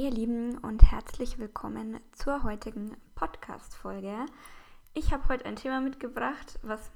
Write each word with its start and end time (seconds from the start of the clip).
Hey 0.00 0.06
ihr 0.06 0.14
Lieben 0.14 0.56
und 0.56 0.82
herzlich 0.90 1.38
willkommen 1.38 2.00
zur 2.12 2.42
heutigen 2.42 2.96
Podcast-Folge. 3.16 4.24
Ich 4.94 5.12
habe 5.12 5.28
heute 5.28 5.44
ein 5.44 5.56
Thema 5.56 5.82
mitgebracht, 5.82 6.58
was 6.62 6.90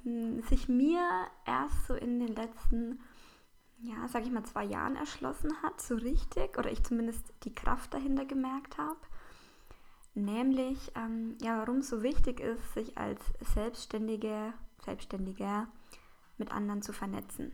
sich 0.48 0.71
mir 0.71 1.06
erst 1.45 1.87
so 1.87 1.93
in 1.93 2.19
den 2.19 2.35
letzten, 2.35 3.03
ja, 3.82 4.09
sag 4.09 4.25
ich 4.25 4.30
mal, 4.30 4.45
zwei 4.45 4.64
Jahren 4.64 4.96
erschlossen 4.96 5.53
hat, 5.62 5.82
so 5.82 5.96
richtig, 5.96 6.56
oder 6.56 6.72
ich 6.72 6.82
zumindest 6.82 7.22
die 7.43 7.54
Kraft 7.54 7.93
dahinter 7.93 8.24
gemerkt 8.24 8.78
habe. 8.78 9.01
Nämlich, 10.14 10.90
ähm, 10.94 11.36
ja, 11.42 11.58
warum 11.58 11.80
es 11.80 11.90
so 11.90 12.02
wichtig 12.02 12.40
ist, 12.40 12.72
sich 12.72 12.96
als 12.96 13.21
Selbstständige, 13.52 14.54
Selbstständiger 14.82 15.68
mit 16.38 16.50
anderen 16.50 16.80
zu 16.80 16.95
vernetzen. 16.95 17.52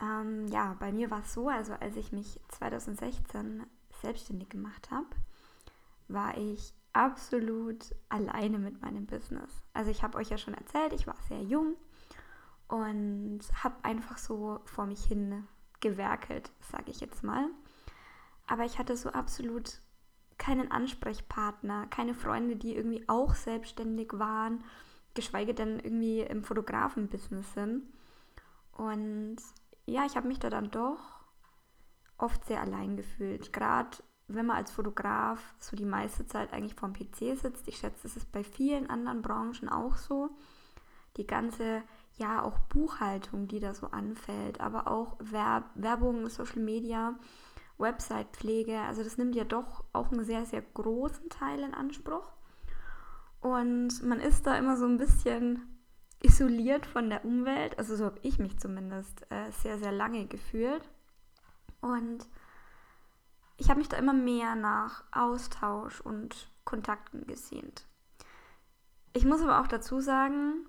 Ähm, 0.00 0.48
ja, 0.48 0.76
bei 0.80 0.92
mir 0.92 1.10
war 1.10 1.20
es 1.20 1.34
so, 1.34 1.50
also 1.50 1.74
als 1.74 1.96
ich 1.96 2.10
mich 2.10 2.40
2016 2.48 3.66
selbstständig 4.04 4.50
gemacht 4.50 4.90
habe, 4.90 5.06
war 6.08 6.36
ich 6.36 6.74
absolut 6.92 7.94
alleine 8.08 8.58
mit 8.58 8.80
meinem 8.82 9.06
Business. 9.06 9.50
Also 9.72 9.90
ich 9.90 10.02
habe 10.02 10.18
euch 10.18 10.30
ja 10.30 10.38
schon 10.38 10.54
erzählt, 10.54 10.92
ich 10.92 11.06
war 11.06 11.16
sehr 11.28 11.42
jung 11.42 11.74
und 12.68 13.40
habe 13.62 13.76
einfach 13.82 14.18
so 14.18 14.60
vor 14.64 14.86
mich 14.86 15.04
hin 15.04 15.46
gewerkelt, 15.80 16.50
sage 16.60 16.90
ich 16.90 17.00
jetzt 17.00 17.22
mal. 17.24 17.48
Aber 18.46 18.64
ich 18.64 18.78
hatte 18.78 18.96
so 18.96 19.10
absolut 19.10 19.80
keinen 20.38 20.70
Ansprechpartner, 20.70 21.86
keine 21.88 22.14
Freunde, 22.14 22.56
die 22.56 22.76
irgendwie 22.76 23.04
auch 23.08 23.34
selbstständig 23.34 24.10
waren, 24.12 24.62
geschweige 25.14 25.54
denn 25.54 25.78
irgendwie 25.78 26.20
im 26.20 26.42
Fotografenbusiness 26.44 27.54
sind. 27.54 27.84
Und 28.72 29.36
ja, 29.86 30.04
ich 30.06 30.16
habe 30.16 30.28
mich 30.28 30.38
da 30.38 30.50
dann 30.50 30.70
doch 30.70 31.13
oft 32.24 32.44
sehr 32.46 32.60
allein 32.60 32.96
gefühlt. 32.96 33.52
Gerade 33.52 33.98
wenn 34.26 34.46
man 34.46 34.56
als 34.56 34.70
Fotograf 34.70 35.54
so 35.58 35.76
die 35.76 35.84
meiste 35.84 36.26
Zeit 36.26 36.52
eigentlich 36.52 36.74
vorm 36.74 36.94
PC 36.94 37.36
sitzt. 37.38 37.68
Ich 37.68 37.76
schätze, 37.76 38.04
das 38.04 38.16
ist 38.16 38.32
bei 38.32 38.42
vielen 38.42 38.88
anderen 38.88 39.22
Branchen 39.22 39.68
auch 39.68 39.96
so. 39.96 40.30
Die 41.16 41.26
ganze, 41.26 41.82
ja, 42.16 42.42
auch 42.42 42.58
Buchhaltung, 42.70 43.46
die 43.46 43.60
da 43.60 43.74
so 43.74 43.88
anfällt, 43.88 44.60
aber 44.60 44.88
auch 44.88 45.16
Werb 45.20 45.64
Werbung, 45.74 46.28
Social 46.28 46.60
Media, 46.60 47.14
Website-Pflege. 47.78 48.78
Also 48.80 49.04
das 49.04 49.18
nimmt 49.18 49.36
ja 49.36 49.44
doch 49.44 49.84
auch 49.92 50.10
einen 50.10 50.24
sehr, 50.24 50.46
sehr 50.46 50.62
großen 50.62 51.28
Teil 51.28 51.60
in 51.60 51.74
Anspruch. 51.74 52.32
Und 53.40 54.02
man 54.02 54.20
ist 54.20 54.46
da 54.46 54.56
immer 54.56 54.76
so 54.76 54.86
ein 54.86 54.96
bisschen 54.96 55.74
isoliert 56.22 56.86
von 56.86 57.10
der 57.10 57.24
Umwelt. 57.24 57.78
Also 57.78 57.94
so 57.94 58.06
habe 58.06 58.18
ich 58.22 58.38
mich 58.38 58.58
zumindest 58.58 59.26
äh, 59.30 59.50
sehr, 59.50 59.78
sehr 59.78 59.92
lange 59.92 60.26
gefühlt. 60.26 60.88
Und 61.84 62.26
ich 63.58 63.68
habe 63.68 63.78
mich 63.78 63.90
da 63.90 63.98
immer 63.98 64.14
mehr 64.14 64.54
nach 64.54 65.04
Austausch 65.12 66.00
und 66.00 66.50
Kontakten 66.64 67.26
gesehnt. 67.26 67.84
Ich 69.12 69.26
muss 69.26 69.42
aber 69.42 69.60
auch 69.60 69.68
dazu 69.68 70.00
sagen, 70.00 70.66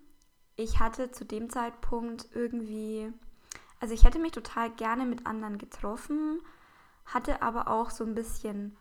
ich 0.58 0.80
hatte 0.80 1.11
zu 1.11 1.23
dem 1.23 1.49
Zeitpunkt 1.49 2.27
irgendwie, 2.33 3.13
also 3.80 3.93
ich 3.93 4.03
hätte 4.03 4.19
mich 4.19 4.33
total 4.33 4.69
gerne 4.71 5.05
mit 5.05 5.25
anderen 5.25 5.58
getroffen, 5.58 6.41
hatte 7.05 7.41
aber 7.41 7.69
auch 7.69 7.91
so 7.91 8.03
ein 8.03 8.13
bisschen 8.13 8.75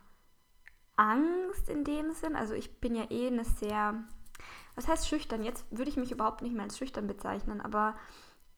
Angst 0.97 1.69
in 1.69 1.85
dem 1.85 2.13
Sinn. 2.15 2.35
Also 2.35 2.55
ich 2.55 2.81
bin 2.81 2.97
ja 2.97 3.09
eh 3.11 3.29
eine 3.29 3.45
sehr, 3.45 4.03
was 4.75 4.89
heißt 4.89 5.09
schüchtern? 5.09 5.45
Jetzt 5.45 5.65
würde 5.71 5.89
ich 5.89 5.97
mich 5.97 6.11
überhaupt 6.11 6.43
nicht 6.43 6.55
mehr 6.55 6.65
als 6.65 6.79
schüchtern 6.79 7.07
bezeichnen, 7.07 7.61
aber 7.61 7.95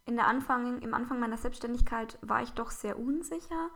in 0.06 0.16
der 0.16 0.28
Anfang, 0.28 0.80
im 0.80 0.94
Anfang 0.94 1.20
meiner 1.20 1.36
Selbstständigkeit 1.36 2.18
war 2.22 2.42
ich 2.42 2.52
doch 2.52 2.70
sehr 2.70 2.98
unsicher. 2.98 3.70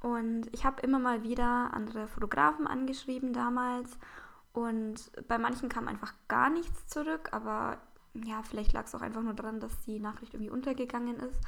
Und 0.00 0.48
ich 0.52 0.64
habe 0.64 0.82
immer 0.82 0.98
mal 0.98 1.22
wieder 1.22 1.72
andere 1.72 2.08
Fotografen 2.08 2.66
angeschrieben 2.66 3.32
damals. 3.32 3.98
Und 4.52 5.12
bei 5.28 5.38
manchen 5.38 5.68
kam 5.68 5.86
einfach 5.86 6.12
gar 6.26 6.50
nichts 6.50 6.88
zurück, 6.88 7.28
aber 7.32 7.78
ja, 8.14 8.42
vielleicht 8.42 8.72
lag 8.72 8.86
es 8.86 8.94
auch 8.94 9.02
einfach 9.02 9.22
nur 9.22 9.34
daran, 9.34 9.60
dass 9.60 9.80
die 9.82 10.00
Nachricht 10.00 10.34
irgendwie 10.34 10.50
untergegangen 10.50 11.16
ist. 11.20 11.40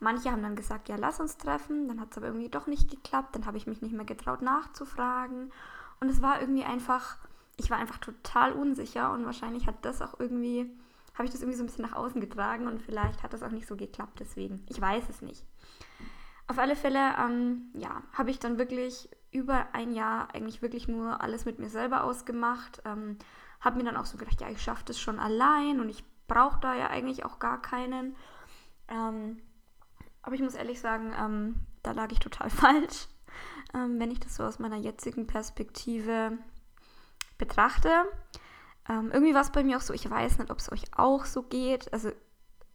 Manche 0.00 0.30
haben 0.30 0.42
dann 0.42 0.56
gesagt, 0.56 0.88
ja, 0.88 0.96
lass 0.96 1.20
uns 1.20 1.36
treffen, 1.36 1.88
dann 1.88 2.00
hat 2.00 2.12
es 2.12 2.16
aber 2.16 2.28
irgendwie 2.28 2.48
doch 2.48 2.66
nicht 2.68 2.88
geklappt, 2.88 3.34
dann 3.34 3.46
habe 3.46 3.58
ich 3.58 3.66
mich 3.66 3.82
nicht 3.82 3.92
mehr 3.92 4.06
getraut 4.06 4.40
nachzufragen. 4.40 5.52
Und 6.00 6.08
es 6.08 6.22
war 6.22 6.40
irgendwie 6.40 6.64
einfach, 6.64 7.18
ich 7.56 7.68
war 7.70 7.78
einfach 7.78 7.98
total 7.98 8.52
unsicher. 8.52 9.12
Und 9.12 9.26
wahrscheinlich 9.26 9.66
hat 9.66 9.84
das 9.84 10.00
auch 10.00 10.18
irgendwie 10.18 10.70
habe 11.18 11.26
ich 11.26 11.32
das 11.32 11.40
irgendwie 11.40 11.56
so 11.56 11.64
ein 11.64 11.66
bisschen 11.66 11.84
nach 11.84 11.96
außen 11.96 12.20
getragen 12.20 12.68
und 12.68 12.80
vielleicht 12.80 13.24
hat 13.24 13.32
das 13.32 13.42
auch 13.42 13.50
nicht 13.50 13.66
so 13.66 13.76
geklappt 13.76 14.20
deswegen. 14.20 14.64
Ich 14.68 14.80
weiß 14.80 15.08
es 15.10 15.20
nicht. 15.20 15.44
Auf 16.46 16.58
alle 16.58 16.76
Fälle, 16.76 17.14
ähm, 17.18 17.72
ja, 17.74 18.02
habe 18.12 18.30
ich 18.30 18.38
dann 18.38 18.56
wirklich 18.56 19.10
über 19.32 19.66
ein 19.74 19.92
Jahr 19.92 20.32
eigentlich 20.32 20.62
wirklich 20.62 20.86
nur 20.86 21.20
alles 21.20 21.44
mit 21.44 21.58
mir 21.58 21.68
selber 21.68 22.04
ausgemacht. 22.04 22.80
Ähm, 22.84 23.18
habe 23.60 23.78
mir 23.78 23.84
dann 23.84 23.96
auch 23.96 24.06
so 24.06 24.16
gedacht, 24.16 24.40
ja, 24.40 24.48
ich 24.48 24.62
schaffe 24.62 24.84
das 24.86 25.00
schon 25.00 25.18
allein 25.18 25.80
und 25.80 25.88
ich 25.88 26.04
brauche 26.28 26.60
da 26.60 26.74
ja 26.76 26.88
eigentlich 26.88 27.24
auch 27.24 27.40
gar 27.40 27.60
keinen. 27.60 28.14
Ähm, 28.86 29.42
aber 30.22 30.36
ich 30.36 30.40
muss 30.40 30.54
ehrlich 30.54 30.80
sagen, 30.80 31.12
ähm, 31.18 31.56
da 31.82 31.90
lag 31.90 32.12
ich 32.12 32.20
total 32.20 32.48
falsch, 32.50 33.08
ähm, 33.74 33.98
wenn 33.98 34.12
ich 34.12 34.20
das 34.20 34.36
so 34.36 34.44
aus 34.44 34.60
meiner 34.60 34.76
jetzigen 34.76 35.26
Perspektive 35.26 36.38
betrachte. 37.38 37.90
Ähm, 38.88 39.10
irgendwie 39.12 39.34
war 39.34 39.42
es 39.42 39.52
bei 39.52 39.62
mir 39.62 39.76
auch 39.76 39.82
so, 39.82 39.92
ich 39.92 40.08
weiß 40.08 40.38
nicht, 40.38 40.50
ob 40.50 40.58
es 40.58 40.72
euch 40.72 40.84
auch 40.96 41.24
so 41.24 41.42
geht. 41.42 41.92
Also 41.92 42.10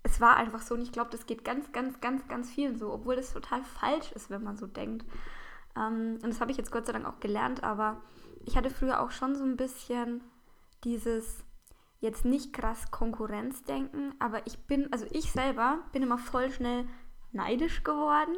es 0.03 0.21
war 0.21 0.35
einfach 0.35 0.61
so 0.61 0.75
und 0.75 0.81
ich 0.81 0.91
glaube, 0.91 1.09
das 1.09 1.25
geht 1.25 1.43
ganz, 1.43 1.71
ganz, 1.71 1.99
ganz, 2.01 2.27
ganz 2.27 2.49
vielen 2.49 2.77
so, 2.77 2.91
obwohl 2.91 3.15
das 3.15 3.33
total 3.33 3.63
falsch 3.63 4.11
ist, 4.11 4.29
wenn 4.29 4.43
man 4.43 4.57
so 4.57 4.67
denkt. 4.67 5.05
Ähm, 5.75 6.19
und 6.21 6.27
das 6.27 6.41
habe 6.41 6.51
ich 6.51 6.57
jetzt 6.57 6.71
Gott 6.71 6.85
sei 6.85 6.93
Dank 6.93 7.05
auch 7.05 7.19
gelernt, 7.19 7.63
aber 7.63 8.01
ich 8.45 8.57
hatte 8.57 8.69
früher 8.69 9.01
auch 9.01 9.11
schon 9.11 9.35
so 9.35 9.43
ein 9.43 9.57
bisschen 9.57 10.21
dieses 10.83 11.43
jetzt 11.99 12.25
nicht 12.25 12.51
krass 12.51 12.91
Konkurrenzdenken, 12.91 14.13
aber 14.19 14.45
ich 14.45 14.59
bin, 14.67 14.91
also 14.91 15.05
ich 15.11 15.31
selber 15.31 15.79
bin 15.93 16.03
immer 16.03 16.17
voll 16.17 16.51
schnell 16.51 16.85
neidisch 17.31 17.83
geworden 17.83 18.35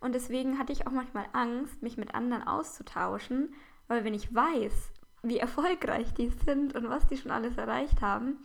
und 0.00 0.16
deswegen 0.16 0.58
hatte 0.58 0.72
ich 0.72 0.86
auch 0.86 0.90
manchmal 0.90 1.26
Angst, 1.32 1.80
mich 1.80 1.96
mit 1.96 2.14
anderen 2.14 2.42
auszutauschen, 2.42 3.54
weil 3.86 4.04
wenn 4.04 4.14
ich 4.14 4.34
weiß, 4.34 4.92
wie 5.22 5.38
erfolgreich 5.38 6.14
die 6.14 6.28
sind 6.44 6.74
und 6.74 6.88
was 6.88 7.06
die 7.06 7.16
schon 7.16 7.30
alles 7.30 7.56
erreicht 7.56 8.00
haben, 8.00 8.38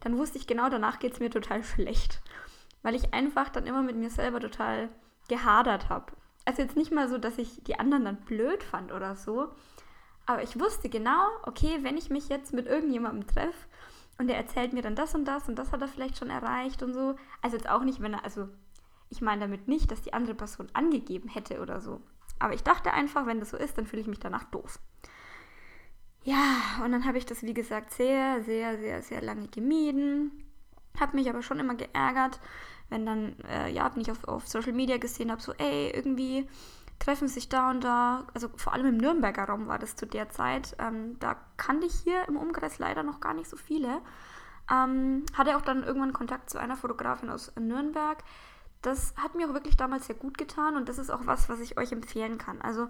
dann 0.00 0.18
wusste 0.18 0.38
ich 0.38 0.46
genau, 0.46 0.68
danach 0.68 0.98
geht 0.98 1.14
es 1.14 1.20
mir 1.20 1.30
total 1.30 1.62
schlecht. 1.62 2.20
Weil 2.82 2.94
ich 2.94 3.14
einfach 3.14 3.48
dann 3.48 3.66
immer 3.66 3.82
mit 3.82 3.96
mir 3.96 4.10
selber 4.10 4.40
total 4.40 4.88
gehadert 5.28 5.88
habe. 5.88 6.12
Also 6.44 6.62
jetzt 6.62 6.76
nicht 6.76 6.92
mal 6.92 7.08
so, 7.08 7.18
dass 7.18 7.38
ich 7.38 7.62
die 7.64 7.78
anderen 7.78 8.04
dann 8.04 8.16
blöd 8.16 8.64
fand 8.64 8.92
oder 8.92 9.14
so, 9.14 9.52
aber 10.26 10.42
ich 10.42 10.58
wusste 10.58 10.88
genau, 10.88 11.26
okay, 11.44 11.78
wenn 11.82 11.96
ich 11.96 12.10
mich 12.10 12.28
jetzt 12.28 12.52
mit 12.52 12.66
irgendjemandem 12.66 13.26
treffe 13.26 13.68
und 14.18 14.28
der 14.28 14.36
erzählt 14.36 14.72
mir 14.72 14.82
dann 14.82 14.94
das 14.94 15.14
und 15.14 15.24
das 15.24 15.48
und 15.48 15.56
das 15.56 15.72
hat 15.72 15.82
er 15.82 15.88
vielleicht 15.88 16.18
schon 16.18 16.30
erreicht 16.30 16.82
und 16.82 16.94
so, 16.94 17.16
also 17.40 17.56
jetzt 17.56 17.68
auch 17.68 17.82
nicht, 17.82 18.00
wenn 18.00 18.14
er, 18.14 18.24
also 18.24 18.48
ich 19.10 19.20
meine 19.20 19.42
damit 19.42 19.68
nicht, 19.68 19.90
dass 19.90 20.02
die 20.02 20.14
andere 20.14 20.34
Person 20.34 20.68
angegeben 20.72 21.28
hätte 21.28 21.60
oder 21.60 21.80
so. 21.80 22.00
Aber 22.38 22.54
ich 22.54 22.62
dachte 22.62 22.92
einfach, 22.92 23.26
wenn 23.26 23.40
das 23.40 23.50
so 23.50 23.56
ist, 23.56 23.76
dann 23.78 23.86
fühle 23.86 24.02
ich 24.02 24.08
mich 24.08 24.20
danach 24.20 24.44
doof. 24.44 24.78
Ja, 26.24 26.82
und 26.84 26.92
dann 26.92 27.04
habe 27.04 27.18
ich 27.18 27.26
das, 27.26 27.42
wie 27.42 27.54
gesagt, 27.54 27.92
sehr, 27.92 28.42
sehr, 28.44 28.78
sehr, 28.78 29.02
sehr 29.02 29.22
lange 29.22 29.48
gemieden. 29.48 30.30
Habe 30.98 31.16
mich 31.16 31.28
aber 31.28 31.42
schon 31.42 31.58
immer 31.58 31.74
geärgert, 31.74 32.38
wenn 32.90 33.06
dann, 33.06 33.36
äh, 33.48 33.70
ja, 33.72 33.90
wenn 33.92 34.02
ich 34.02 34.10
auf, 34.10 34.24
auf 34.24 34.46
Social 34.46 34.72
Media 34.72 34.98
gesehen 34.98 35.32
habe, 35.32 35.42
so, 35.42 35.52
ey, 35.54 35.90
irgendwie 35.90 36.46
treffen 37.00 37.26
sich 37.26 37.48
da 37.48 37.70
und 37.70 37.82
da, 37.82 38.26
also 38.34 38.48
vor 38.56 38.72
allem 38.72 38.86
im 38.86 38.96
Nürnberger 38.98 39.44
Raum 39.44 39.66
war 39.66 39.80
das 39.80 39.96
zu 39.96 40.06
der 40.06 40.28
Zeit. 40.30 40.76
Ähm, 40.78 41.18
da 41.18 41.36
kannte 41.56 41.86
ich 41.86 41.94
hier 41.94 42.28
im 42.28 42.36
Umkreis 42.36 42.78
leider 42.78 43.02
noch 43.02 43.18
gar 43.20 43.34
nicht 43.34 43.50
so 43.50 43.56
viele. 43.56 44.00
Ähm, 44.70 45.24
hatte 45.34 45.56
auch 45.56 45.62
dann 45.62 45.82
irgendwann 45.82 46.12
Kontakt 46.12 46.50
zu 46.50 46.58
einer 46.58 46.76
Fotografin 46.76 47.30
aus 47.30 47.52
Nürnberg. 47.58 48.18
Das 48.82 49.14
hat 49.16 49.34
mir 49.34 49.48
auch 49.48 49.54
wirklich 49.54 49.76
damals 49.76 50.06
sehr 50.06 50.16
gut 50.16 50.38
getan 50.38 50.76
und 50.76 50.88
das 50.88 50.98
ist 50.98 51.10
auch 51.10 51.26
was, 51.26 51.48
was 51.48 51.58
ich 51.58 51.78
euch 51.78 51.90
empfehlen 51.90 52.38
kann. 52.38 52.62
Also 52.62 52.88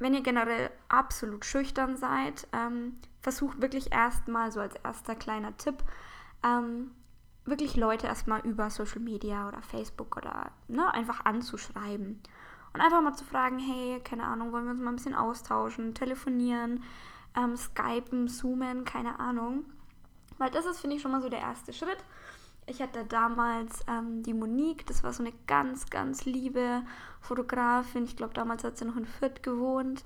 wenn 0.00 0.14
ihr 0.14 0.22
generell 0.22 0.70
absolut 0.88 1.44
schüchtern 1.44 1.96
seid, 1.96 2.48
ähm, 2.52 2.98
versucht 3.20 3.60
wirklich 3.60 3.92
erstmal 3.92 4.50
so 4.50 4.60
als 4.60 4.74
erster 4.82 5.14
kleiner 5.14 5.56
Tipp, 5.58 5.84
ähm, 6.42 6.90
wirklich 7.44 7.76
Leute 7.76 8.06
erstmal 8.06 8.40
über 8.40 8.70
Social 8.70 9.00
Media 9.00 9.46
oder 9.46 9.62
Facebook 9.62 10.16
oder 10.16 10.50
ne, 10.68 10.92
einfach 10.92 11.24
anzuschreiben. 11.24 12.20
Und 12.72 12.80
einfach 12.80 13.02
mal 13.02 13.14
zu 13.14 13.24
fragen, 13.24 13.58
hey, 13.58 14.00
keine 14.02 14.24
Ahnung, 14.24 14.52
wollen 14.52 14.64
wir 14.64 14.70
uns 14.70 14.80
mal 14.80 14.90
ein 14.90 14.96
bisschen 14.96 15.14
austauschen, 15.14 15.94
telefonieren, 15.94 16.82
ähm, 17.36 17.56
skypen, 17.56 18.28
zoomen, 18.28 18.84
keine 18.84 19.18
Ahnung. 19.18 19.64
Weil 20.38 20.50
das 20.50 20.66
ist, 20.66 20.80
finde 20.80 20.96
ich, 20.96 21.02
schon 21.02 21.10
mal 21.10 21.20
so 21.20 21.28
der 21.28 21.40
erste 21.40 21.72
Schritt. 21.72 21.98
Ich 22.70 22.80
hatte 22.80 23.04
damals 23.04 23.80
ähm, 23.88 24.22
die 24.22 24.32
Monique, 24.32 24.86
das 24.86 25.02
war 25.02 25.12
so 25.12 25.24
eine 25.24 25.32
ganz, 25.48 25.90
ganz 25.90 26.24
liebe 26.24 26.82
Fotografin. 27.20 28.04
Ich 28.04 28.16
glaube, 28.16 28.32
damals 28.32 28.62
hat 28.62 28.78
sie 28.78 28.84
noch 28.84 28.96
in 28.96 29.06
Fürth 29.06 29.42
gewohnt. 29.42 30.04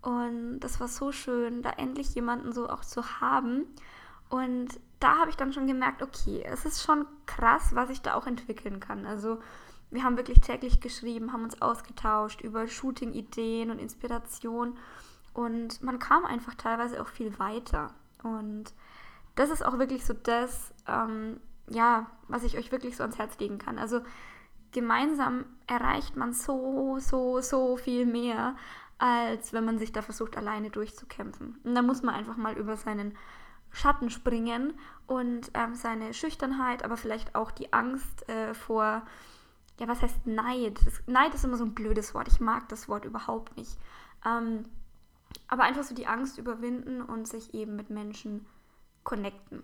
Und 0.00 0.60
das 0.60 0.80
war 0.80 0.88
so 0.88 1.12
schön, 1.12 1.60
da 1.60 1.70
endlich 1.70 2.14
jemanden 2.14 2.54
so 2.54 2.70
auch 2.70 2.86
zu 2.86 3.20
haben. 3.20 3.66
Und 4.30 4.68
da 4.98 5.18
habe 5.18 5.28
ich 5.28 5.36
dann 5.36 5.52
schon 5.52 5.66
gemerkt, 5.66 6.02
okay, 6.02 6.42
es 6.42 6.64
ist 6.64 6.82
schon 6.82 7.04
krass, 7.26 7.74
was 7.74 7.90
ich 7.90 8.00
da 8.00 8.14
auch 8.14 8.26
entwickeln 8.26 8.80
kann. 8.80 9.04
Also 9.04 9.38
wir 9.90 10.02
haben 10.02 10.16
wirklich 10.16 10.40
täglich 10.40 10.80
geschrieben, 10.80 11.34
haben 11.34 11.44
uns 11.44 11.60
ausgetauscht 11.60 12.40
über 12.40 12.66
Shooting-Ideen 12.66 13.70
und 13.70 13.78
Inspiration. 13.78 14.78
Und 15.34 15.82
man 15.82 15.98
kam 15.98 16.24
einfach 16.24 16.54
teilweise 16.54 17.02
auch 17.02 17.08
viel 17.08 17.38
weiter. 17.38 17.92
Und 18.22 18.72
das 19.34 19.50
ist 19.50 19.62
auch 19.62 19.78
wirklich 19.78 20.06
so 20.06 20.14
das, 20.14 20.72
ähm, 20.88 21.40
ja, 21.68 22.06
was 22.28 22.44
ich 22.44 22.56
euch 22.56 22.72
wirklich 22.72 22.96
so 22.96 23.02
ans 23.02 23.18
Herz 23.18 23.38
legen 23.38 23.58
kann. 23.58 23.78
Also 23.78 24.00
gemeinsam 24.72 25.44
erreicht 25.66 26.16
man 26.16 26.32
so, 26.32 26.98
so, 26.98 27.40
so 27.40 27.76
viel 27.76 28.06
mehr, 28.06 28.56
als 28.98 29.52
wenn 29.52 29.64
man 29.64 29.78
sich 29.78 29.92
da 29.92 30.02
versucht, 30.02 30.36
alleine 30.36 30.70
durchzukämpfen. 30.70 31.58
Und 31.64 31.74
da 31.74 31.82
muss 31.82 32.02
man 32.02 32.14
einfach 32.14 32.36
mal 32.36 32.56
über 32.56 32.76
seinen 32.76 33.16
Schatten 33.70 34.10
springen 34.10 34.74
und 35.06 35.50
ähm, 35.54 35.74
seine 35.74 36.14
Schüchternheit, 36.14 36.84
aber 36.84 36.96
vielleicht 36.96 37.34
auch 37.34 37.50
die 37.50 37.72
Angst 37.72 38.28
äh, 38.28 38.54
vor, 38.54 39.02
ja, 39.78 39.88
was 39.88 40.02
heißt 40.02 40.26
Neid? 40.26 40.78
Das, 40.84 41.02
Neid 41.06 41.34
ist 41.34 41.44
immer 41.44 41.56
so 41.56 41.64
ein 41.64 41.74
blödes 41.74 42.14
Wort. 42.14 42.28
Ich 42.28 42.40
mag 42.40 42.68
das 42.68 42.88
Wort 42.88 43.04
überhaupt 43.04 43.56
nicht. 43.56 43.76
Ähm, 44.24 44.64
aber 45.48 45.64
einfach 45.64 45.82
so 45.82 45.94
die 45.94 46.06
Angst 46.06 46.38
überwinden 46.38 47.02
und 47.02 47.28
sich 47.28 47.52
eben 47.54 47.76
mit 47.76 47.90
Menschen 47.90 48.46
connecten. 49.04 49.62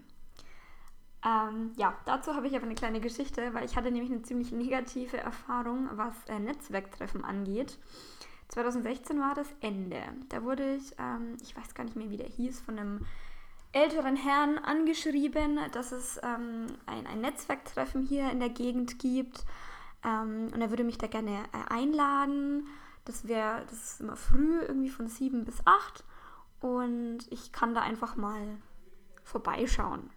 Ähm, 1.24 1.72
ja, 1.76 1.96
dazu 2.04 2.34
habe 2.34 2.48
ich 2.48 2.56
aber 2.56 2.64
eine 2.64 2.74
kleine 2.74 3.00
Geschichte, 3.00 3.54
weil 3.54 3.64
ich 3.64 3.76
hatte 3.76 3.90
nämlich 3.90 4.10
eine 4.10 4.22
ziemlich 4.22 4.50
negative 4.50 5.18
Erfahrung, 5.18 5.88
was 5.92 6.14
äh, 6.28 6.38
Netzwerktreffen 6.38 7.24
angeht. 7.24 7.78
2016 8.48 9.18
war 9.20 9.34
das 9.34 9.48
Ende. 9.60 10.02
Da 10.28 10.42
wurde 10.42 10.74
ich, 10.74 10.94
ähm, 10.98 11.36
ich 11.40 11.56
weiß 11.56 11.74
gar 11.74 11.84
nicht 11.84 11.96
mehr, 11.96 12.10
wie 12.10 12.16
der 12.16 12.28
hieß, 12.28 12.60
von 12.60 12.78
einem 12.78 13.06
älteren 13.72 14.16
Herrn 14.16 14.58
angeschrieben, 14.58 15.58
dass 15.72 15.92
es 15.92 16.20
ähm, 16.22 16.66
ein, 16.86 17.06
ein 17.06 17.20
Netzwerktreffen 17.20 18.02
hier 18.02 18.30
in 18.30 18.40
der 18.40 18.50
Gegend 18.50 18.98
gibt. 18.98 19.44
Ähm, 20.04 20.50
und 20.52 20.60
er 20.60 20.70
würde 20.70 20.84
mich 20.84 20.98
da 20.98 21.06
gerne 21.06 21.44
äh, 21.52 21.72
einladen. 21.72 22.66
Das 23.04 23.26
wäre, 23.26 23.62
das 23.70 23.92
ist 23.92 24.00
immer 24.00 24.16
früh, 24.16 24.60
irgendwie 24.60 24.90
von 24.90 25.06
sieben 25.06 25.44
bis 25.44 25.64
acht. 25.64 26.04
Und 26.60 27.20
ich 27.30 27.52
kann 27.52 27.74
da 27.74 27.80
einfach 27.80 28.16
mal 28.16 28.58
vorbeischauen. 29.24 30.10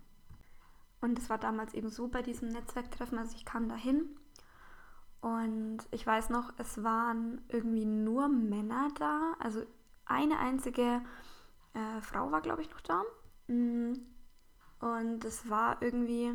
Und 1.06 1.20
es 1.20 1.30
war 1.30 1.38
damals 1.38 1.76
eben 1.76 1.90
so 1.90 2.08
bei 2.08 2.24
diesem 2.24 2.50
Netzwerktreffen, 2.50 3.20
also 3.20 3.36
ich 3.36 3.46
kam 3.46 3.70
da 3.70 3.76
hin 3.76 4.10
und 5.22 5.78
ich 5.92 6.06
weiß 6.06 6.32
noch, 6.32 6.52
es 6.58 6.84
waren 6.84 7.44
irgendwie 7.48 7.86
nur 7.86 8.28
Männer 8.28 8.88
da, 8.98 9.36
also 9.38 9.62
eine 10.06 10.40
einzige 10.40 11.04
äh, 11.76 12.02
Frau 12.02 12.32
war, 12.32 12.42
glaube 12.42 12.64
ich, 12.64 12.72
noch 12.72 12.82
da. 12.82 13.04
Mm. 13.46 13.94
Und 14.80 15.24
es 15.26 15.48
war 15.48 15.80
irgendwie, 15.84 16.32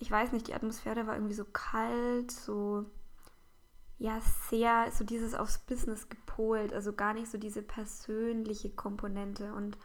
ich 0.00 0.10
weiß 0.10 0.32
nicht, 0.32 0.48
die 0.48 0.54
Atmosphäre 0.54 1.06
war 1.06 1.14
irgendwie 1.14 1.34
so 1.34 1.44
kalt, 1.44 2.32
so, 2.32 2.86
ja, 3.98 4.20
sehr, 4.50 4.90
so 4.90 5.04
dieses 5.04 5.36
aufs 5.36 5.58
Business 5.58 6.08
gepolt, 6.08 6.72
also 6.72 6.92
gar 6.92 7.14
nicht 7.14 7.30
so 7.30 7.38
diese 7.38 7.62
persönliche 7.62 8.70
Komponente. 8.70 9.54
Und 9.54 9.78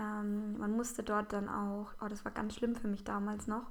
ähm, 0.00 0.56
man 0.58 0.72
musste 0.72 1.02
dort 1.02 1.32
dann 1.32 1.48
auch, 1.48 1.88
oh, 2.00 2.08
das 2.08 2.24
war 2.24 2.32
ganz 2.32 2.54
schlimm 2.54 2.74
für 2.74 2.88
mich 2.88 3.04
damals 3.04 3.46
noch, 3.46 3.70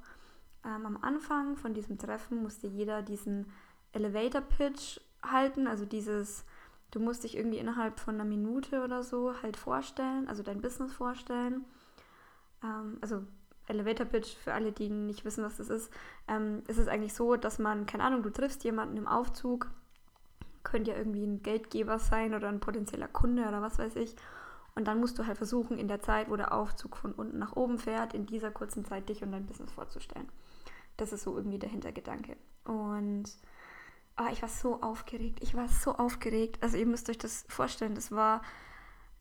ähm, 0.63 0.85
am 0.85 0.97
Anfang 1.01 1.55
von 1.55 1.73
diesem 1.73 1.97
Treffen 1.97 2.43
musste 2.43 2.67
jeder 2.67 3.01
diesen 3.01 3.51
Elevator 3.93 4.41
Pitch 4.41 4.99
halten, 5.23 5.67
also 5.67 5.85
dieses, 5.85 6.45
du 6.91 6.99
musst 6.99 7.23
dich 7.23 7.35
irgendwie 7.35 7.57
innerhalb 7.57 7.99
von 7.99 8.15
einer 8.15 8.25
Minute 8.25 8.83
oder 8.83 9.03
so 9.03 9.33
halt 9.41 9.57
vorstellen, 9.57 10.27
also 10.27 10.43
dein 10.43 10.61
Business 10.61 10.93
vorstellen. 10.93 11.65
Ähm, 12.63 12.99
also 13.01 13.23
Elevator 13.67 14.05
Pitch, 14.05 14.35
für 14.35 14.53
alle, 14.53 14.71
die 14.71 14.89
nicht 14.89 15.25
wissen, 15.25 15.43
was 15.43 15.57
das 15.57 15.69
ist, 15.69 15.91
ähm, 16.27 16.63
ist 16.67 16.77
es 16.77 16.87
eigentlich 16.87 17.13
so, 17.13 17.35
dass 17.37 17.57
man, 17.59 17.85
keine 17.85 18.03
Ahnung, 18.03 18.23
du 18.23 18.31
triffst 18.31 18.63
jemanden 18.63 18.97
im 18.97 19.07
Aufzug, 19.07 19.71
könnte 20.63 20.91
ja 20.91 20.97
irgendwie 20.97 21.23
ein 21.23 21.41
Geldgeber 21.41 21.99
sein 21.99 22.33
oder 22.33 22.49
ein 22.49 22.59
potenzieller 22.59 23.07
Kunde 23.07 23.47
oder 23.47 23.61
was 23.61 23.79
weiß 23.79 23.95
ich. 23.95 24.15
Und 24.75 24.86
dann 24.88 25.00
musst 25.00 25.19
du 25.19 25.25
halt 25.25 25.38
versuchen, 25.38 25.77
in 25.77 25.88
der 25.88 26.01
Zeit, 26.01 26.30
wo 26.30 26.36
der 26.36 26.54
Aufzug 26.54 26.95
von 26.95 27.12
unten 27.13 27.38
nach 27.38 27.56
oben 27.56 27.80
fährt, 27.80 28.13
in 28.13 28.25
dieser 28.25 28.51
kurzen 28.51 28.86
Zeit 28.86 29.10
dich 29.10 29.24
und 29.24 29.31
dein 29.31 29.45
Business 29.45 29.71
vorzustellen. 29.71 30.30
Das 30.98 31.12
ist 31.12 31.24
so 31.24 31.36
irgendwie 31.36 31.60
der 31.60 31.69
Hintergedanke. 31.69 32.38
Und 32.66 33.25
oh, 34.19 34.27
ich 34.31 34.42
war 34.42 34.50
so 34.50 34.81
aufgeregt. 34.81 35.39
Ich 35.42 35.56
war 35.56 35.68
so 35.68 35.95
aufgeregt. 35.95 36.62
Also 36.62 36.77
ihr 36.77 36.86
müsst 36.86 37.10
euch 37.10 37.18
das 37.18 37.45
vorstellen. 37.48 37.95
Das 37.95 38.12
war, 38.12 38.42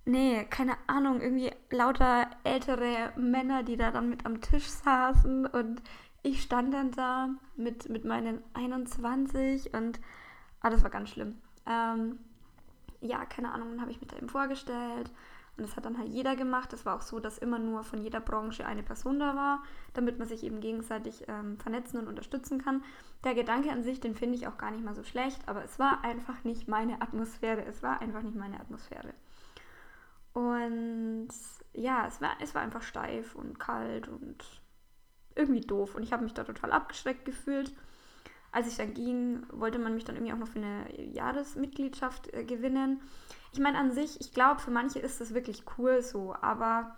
nee, 0.04 0.44
keine 0.44 0.76
Ahnung, 0.86 1.20
irgendwie 1.20 1.52
lauter 1.70 2.28
ältere 2.44 3.12
Männer, 3.16 3.62
die 3.62 3.76
da 3.76 3.90
dann 3.90 4.10
mit 4.10 4.26
am 4.26 4.40
Tisch 4.40 4.68
saßen. 4.68 5.46
Und 5.46 5.82
ich 6.22 6.42
stand 6.42 6.74
dann 6.74 6.90
da 6.92 7.30
mit, 7.56 7.88
mit 7.88 8.04
meinen 8.04 8.42
21 8.54 9.72
und 9.74 10.00
ah, 10.60 10.70
das 10.70 10.82
war 10.82 10.90
ganz 10.90 11.10
schlimm. 11.10 11.38
Ähm, 11.66 12.18
ja, 13.00 13.24
keine 13.24 13.52
Ahnung, 13.52 13.70
dann 13.70 13.80
habe 13.80 13.90
ich 13.90 14.00
mich 14.00 14.08
da 14.08 14.16
eben 14.16 14.28
vorgestellt 14.28 15.10
und 15.58 15.66
das 15.66 15.76
hat 15.76 15.84
dann 15.84 15.98
halt 15.98 16.08
jeder 16.08 16.36
gemacht. 16.36 16.72
Es 16.72 16.86
war 16.86 16.96
auch 16.96 17.02
so, 17.02 17.18
dass 17.18 17.36
immer 17.38 17.58
nur 17.58 17.82
von 17.82 18.00
jeder 18.00 18.20
Branche 18.20 18.64
eine 18.64 18.82
Person 18.82 19.18
da 19.18 19.34
war, 19.34 19.62
damit 19.92 20.18
man 20.18 20.28
sich 20.28 20.44
eben 20.44 20.60
gegenseitig 20.60 21.24
ähm, 21.28 21.58
vernetzen 21.58 21.98
und 21.98 22.06
unterstützen 22.06 22.62
kann. 22.62 22.84
Der 23.24 23.34
Gedanke 23.34 23.70
an 23.72 23.82
sich, 23.82 23.98
den 24.00 24.14
finde 24.14 24.36
ich 24.36 24.46
auch 24.46 24.56
gar 24.56 24.70
nicht 24.70 24.84
mal 24.84 24.94
so 24.94 25.02
schlecht, 25.02 25.40
aber 25.46 25.64
es 25.64 25.78
war 25.78 26.04
einfach 26.04 26.44
nicht 26.44 26.68
meine 26.68 27.02
Atmosphäre. 27.02 27.64
Es 27.64 27.82
war 27.82 28.00
einfach 28.00 28.22
nicht 28.22 28.36
meine 28.36 28.60
Atmosphäre. 28.60 29.12
Und 30.32 31.30
ja, 31.72 32.06
es 32.06 32.20
war, 32.20 32.36
es 32.40 32.54
war 32.54 32.62
einfach 32.62 32.82
steif 32.82 33.34
und 33.34 33.58
kalt 33.58 34.06
und 34.06 34.44
irgendwie 35.34 35.60
doof. 35.60 35.96
Und 35.96 36.04
ich 36.04 36.12
habe 36.12 36.22
mich 36.22 36.34
da 36.34 36.44
total 36.44 36.70
abgeschreckt 36.70 37.24
gefühlt. 37.24 37.74
Als 38.50 38.66
ich 38.66 38.76
dann 38.76 38.94
ging, 38.94 39.46
wollte 39.52 39.78
man 39.78 39.94
mich 39.94 40.04
dann 40.04 40.16
irgendwie 40.16 40.32
auch 40.32 40.38
noch 40.38 40.48
für 40.48 40.58
eine 40.58 41.00
Jahresmitgliedschaft 41.12 42.32
äh, 42.32 42.44
gewinnen. 42.44 43.00
Ich 43.52 43.60
meine, 43.60 43.78
an 43.78 43.92
sich, 43.92 44.20
ich 44.20 44.32
glaube, 44.32 44.60
für 44.60 44.70
manche 44.70 44.98
ist 44.98 45.20
das 45.20 45.34
wirklich 45.34 45.64
cool 45.76 46.02
so, 46.02 46.34
aber 46.40 46.96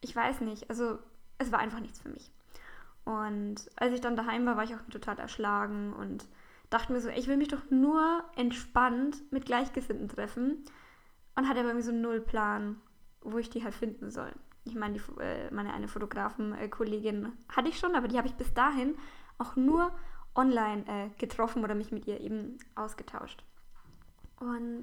ich 0.00 0.14
weiß 0.14 0.40
nicht. 0.40 0.70
Also, 0.70 0.98
es 1.38 1.52
war 1.52 1.58
einfach 1.58 1.80
nichts 1.80 2.00
für 2.00 2.08
mich. 2.08 2.30
Und 3.04 3.70
als 3.76 3.94
ich 3.94 4.00
dann 4.00 4.16
daheim 4.16 4.46
war, 4.46 4.56
war 4.56 4.64
ich 4.64 4.74
auch 4.74 4.82
total 4.90 5.18
erschlagen 5.18 5.92
und 5.92 6.26
dachte 6.68 6.92
mir 6.92 7.00
so, 7.00 7.08
ich 7.08 7.26
will 7.26 7.36
mich 7.36 7.48
doch 7.48 7.70
nur 7.70 8.24
entspannt 8.36 9.20
mit 9.32 9.44
Gleichgesinnten 9.44 10.08
treffen 10.08 10.64
und 11.34 11.48
hatte 11.48 11.60
aber 11.60 11.70
irgendwie 11.70 11.86
so 11.86 11.92
einen 11.92 12.02
Nullplan, 12.02 12.76
wo 13.22 13.38
ich 13.38 13.50
die 13.50 13.64
halt 13.64 13.74
finden 13.74 14.10
soll. 14.10 14.32
Ich 14.64 14.74
meine, 14.74 14.94
die, 14.94 15.20
äh, 15.20 15.50
meine 15.52 15.72
eine 15.72 15.88
Fotografen-Kollegin 15.88 17.32
hatte 17.48 17.68
ich 17.68 17.78
schon, 17.78 17.94
aber 17.94 18.08
die 18.08 18.18
habe 18.18 18.28
ich 18.28 18.34
bis 18.34 18.54
dahin 18.54 18.94
auch 19.38 19.56
nur 19.56 19.90
online 20.34 20.84
äh, 20.86 21.08
getroffen 21.18 21.64
oder 21.64 21.74
mich 21.74 21.92
mit 21.92 22.06
ihr 22.06 22.20
eben 22.20 22.58
ausgetauscht. 22.74 23.44
Und 24.38 24.82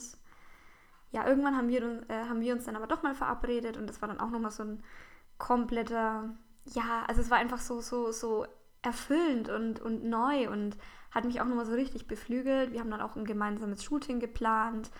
ja, 1.11 1.27
irgendwann 1.27 1.55
haben 1.55 1.69
wir, 1.69 1.81
äh, 2.09 2.25
haben 2.27 2.41
wir 2.41 2.53
uns 2.53 2.65
dann 2.65 2.75
aber 2.75 2.87
doch 2.87 3.03
mal 3.03 3.15
verabredet 3.15 3.77
und 3.77 3.87
das 3.87 4.01
war 4.01 4.09
dann 4.09 4.19
auch 4.19 4.29
nochmal 4.29 4.51
so 4.51 4.63
ein 4.63 4.83
kompletter, 5.37 6.29
ja, 6.65 7.03
also 7.07 7.21
es 7.21 7.29
war 7.29 7.37
einfach 7.37 7.59
so, 7.59 7.81
so, 7.81 8.11
so 8.11 8.45
erfüllend 8.81 9.49
und, 9.49 9.79
und 9.79 10.03
neu 10.03 10.49
und 10.49 10.77
hat 11.11 11.25
mich 11.25 11.41
auch 11.41 11.45
nochmal 11.45 11.65
so 11.65 11.73
richtig 11.73 12.07
beflügelt. 12.07 12.71
Wir 12.71 12.79
haben 12.79 12.91
dann 12.91 13.01
auch 13.01 13.15
ein 13.15 13.25
gemeinsames 13.25 13.83
Shooting 13.83 14.19
geplant, 14.19 14.91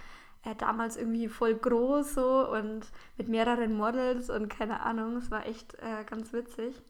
äh, 0.44 0.56
damals 0.56 0.98
irgendwie 0.98 1.28
voll 1.28 1.56
groß 1.56 2.14
so 2.14 2.50
und 2.52 2.86
mit 3.18 3.28
mehreren 3.28 3.76
Models 3.76 4.30
und 4.30 4.50
keine 4.50 4.82
Ahnung, 4.82 5.18
es 5.18 5.30
war 5.30 5.46
echt 5.46 5.76
äh, 5.76 6.04
ganz 6.06 6.34
witzig. 6.34 6.82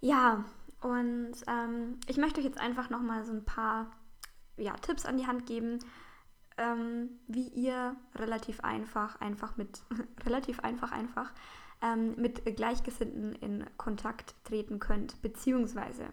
Ja, 0.00 0.44
und 0.84 1.32
ähm, 1.46 1.98
ich 2.08 2.18
möchte 2.18 2.40
euch 2.40 2.44
jetzt 2.44 2.60
einfach 2.60 2.90
nochmal 2.90 3.24
so 3.24 3.32
ein 3.32 3.46
paar 3.46 3.90
ja, 4.58 4.74
Tipps 4.74 5.06
an 5.06 5.16
die 5.16 5.26
Hand 5.26 5.46
geben, 5.46 5.78
ähm, 6.58 7.08
wie 7.26 7.48
ihr 7.48 7.96
relativ 8.14 8.60
einfach, 8.60 9.18
einfach 9.18 9.56
mit, 9.56 9.82
relativ 10.26 10.60
einfach, 10.60 10.92
einfach 10.92 11.32
ähm, 11.80 12.16
mit 12.16 12.44
Gleichgesinnten 12.54 13.32
in 13.36 13.64
Kontakt 13.78 14.34
treten 14.44 14.78
könnt, 14.78 15.22
beziehungsweise 15.22 16.12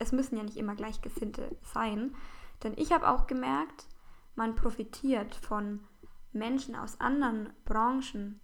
es 0.00 0.10
müssen 0.10 0.36
ja 0.36 0.42
nicht 0.42 0.56
immer 0.56 0.74
Gleichgesinnte 0.74 1.56
sein, 1.62 2.12
denn 2.64 2.72
ich 2.78 2.90
habe 2.90 3.08
auch 3.08 3.28
gemerkt, 3.28 3.86
man 4.34 4.56
profitiert 4.56 5.36
von 5.36 5.86
Menschen 6.32 6.74
aus 6.74 7.00
anderen 7.00 7.52
Branchen 7.64 8.40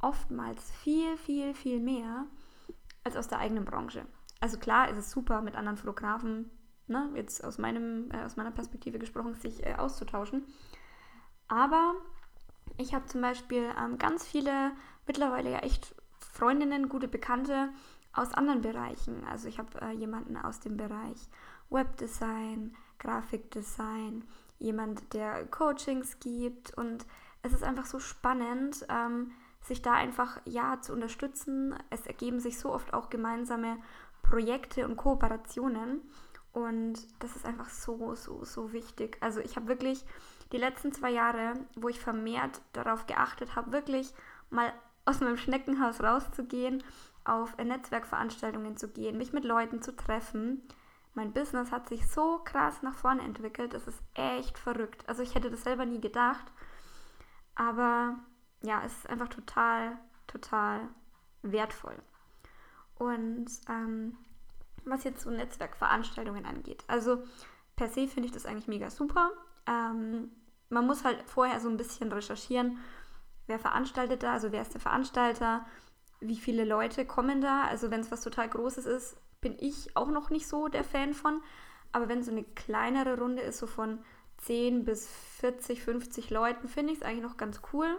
oftmals 0.00 0.70
viel, 0.70 1.16
viel, 1.16 1.54
viel 1.54 1.80
mehr 1.80 2.26
als 3.02 3.16
aus 3.16 3.26
der 3.26 3.40
eigenen 3.40 3.64
Branche. 3.64 4.06
Also 4.40 4.58
klar 4.58 4.88
ist 4.90 4.98
es 4.98 5.10
super, 5.10 5.42
mit 5.42 5.56
anderen 5.56 5.76
Fotografen, 5.76 6.50
ne, 6.86 7.10
jetzt 7.14 7.44
aus, 7.44 7.58
meinem, 7.58 8.10
äh, 8.10 8.24
aus 8.24 8.36
meiner 8.36 8.50
Perspektive 8.50 8.98
gesprochen, 8.98 9.34
sich 9.34 9.64
äh, 9.64 9.74
auszutauschen. 9.74 10.44
Aber 11.48 11.94
ich 12.76 12.94
habe 12.94 13.06
zum 13.06 13.20
Beispiel 13.20 13.70
ähm, 13.78 13.98
ganz 13.98 14.26
viele 14.26 14.72
mittlerweile 15.06 15.50
ja 15.50 15.58
echt 15.60 15.94
Freundinnen, 16.32 16.88
gute 16.88 17.08
Bekannte 17.08 17.70
aus 18.12 18.32
anderen 18.32 18.60
Bereichen. 18.60 19.24
Also 19.24 19.48
ich 19.48 19.58
habe 19.58 19.80
äh, 19.80 19.92
jemanden 19.92 20.36
aus 20.36 20.60
dem 20.60 20.76
Bereich 20.76 21.28
Webdesign, 21.70 22.76
Grafikdesign, 22.98 24.24
jemand, 24.58 25.14
der 25.14 25.46
Coachings 25.46 26.18
gibt 26.20 26.76
und 26.76 27.06
es 27.42 27.52
ist 27.52 27.62
einfach 27.62 27.86
so 27.86 27.98
spannend, 27.98 28.86
ähm, 28.88 29.32
sich 29.62 29.82
da 29.82 29.92
einfach 29.92 30.40
ja 30.44 30.80
zu 30.80 30.92
unterstützen. 30.92 31.74
Es 31.90 32.06
ergeben 32.06 32.40
sich 32.40 32.58
so 32.58 32.72
oft 32.72 32.94
auch 32.94 33.10
gemeinsame 33.10 33.78
Projekte 34.28 34.86
und 34.86 34.96
Kooperationen 34.96 36.02
Und 36.52 36.98
das 37.22 37.36
ist 37.36 37.46
einfach 37.46 37.68
so, 37.68 38.14
so, 38.14 38.44
so 38.44 38.72
wichtig. 38.72 39.16
Also 39.20 39.40
ich 39.40 39.56
habe 39.56 39.68
wirklich 39.68 40.04
die 40.52 40.56
letzten 40.56 40.92
zwei 40.92 41.10
Jahre, 41.10 41.54
wo 41.76 41.88
ich 41.88 42.00
vermehrt 42.00 42.60
darauf 42.72 43.06
geachtet 43.06 43.54
habe, 43.54 43.72
wirklich 43.72 44.12
mal 44.50 44.72
aus 45.04 45.20
meinem 45.20 45.36
Schneckenhaus 45.36 46.02
rauszugehen, 46.02 46.82
auf 47.24 47.56
Netzwerkveranstaltungen 47.56 48.76
zu 48.76 48.88
gehen, 48.88 49.18
mich 49.18 49.32
mit 49.32 49.44
Leuten 49.44 49.82
zu 49.82 49.94
treffen. 49.94 50.62
Mein 51.14 51.32
Business 51.32 51.70
hat 51.72 51.88
sich 51.88 52.06
so 52.06 52.40
krass 52.44 52.82
nach 52.82 52.94
vorne 52.94 53.22
entwickelt, 53.22 53.74
es 53.74 53.86
ist 53.86 54.02
echt 54.14 54.58
verrückt. 54.58 55.08
Also 55.08 55.22
ich 55.22 55.34
hätte 55.34 55.50
das 55.50 55.64
selber 55.64 55.84
nie 55.84 56.00
gedacht, 56.00 56.52
aber 57.54 58.16
ja, 58.62 58.82
es 58.84 58.92
ist 58.92 59.08
einfach 59.08 59.28
total, 59.28 59.98
total 60.26 60.88
wertvoll. 61.42 61.96
Und 62.98 63.46
ähm, 63.68 64.16
was 64.84 65.04
jetzt 65.04 65.22
so 65.22 65.30
Netzwerkveranstaltungen 65.30 66.44
angeht, 66.46 66.84
also 66.88 67.22
per 67.76 67.88
se 67.88 68.08
finde 68.08 68.26
ich 68.26 68.32
das 68.32 68.46
eigentlich 68.46 68.68
mega 68.68 68.90
super. 68.90 69.30
Ähm, 69.66 70.30
man 70.68 70.86
muss 70.86 71.04
halt 71.04 71.22
vorher 71.26 71.60
so 71.60 71.68
ein 71.68 71.76
bisschen 71.76 72.12
recherchieren, 72.12 72.78
wer 73.46 73.58
veranstaltet 73.58 74.22
da, 74.22 74.32
also 74.32 74.52
wer 74.52 74.62
ist 74.62 74.74
der 74.74 74.80
Veranstalter, 74.80 75.64
wie 76.20 76.36
viele 76.36 76.64
Leute 76.64 77.06
kommen 77.06 77.40
da. 77.40 77.64
Also 77.64 77.90
wenn 77.90 78.00
es 78.00 78.10
was 78.10 78.22
total 78.22 78.48
Großes 78.48 78.86
ist, 78.86 79.16
bin 79.40 79.56
ich 79.58 79.96
auch 79.96 80.08
noch 80.08 80.30
nicht 80.30 80.48
so 80.48 80.68
der 80.68 80.84
Fan 80.84 81.14
von. 81.14 81.40
Aber 81.92 82.08
wenn 82.08 82.22
so 82.22 82.30
eine 82.30 82.44
kleinere 82.44 83.18
Runde 83.18 83.42
ist, 83.42 83.58
so 83.58 83.66
von 83.66 84.00
10 84.38 84.84
bis 84.84 85.08
40, 85.40 85.82
50 85.82 86.30
Leuten, 86.30 86.68
finde 86.68 86.92
ich 86.92 86.98
es 86.98 87.04
eigentlich 87.04 87.22
noch 87.22 87.36
ganz 87.36 87.60
cool. 87.72 87.98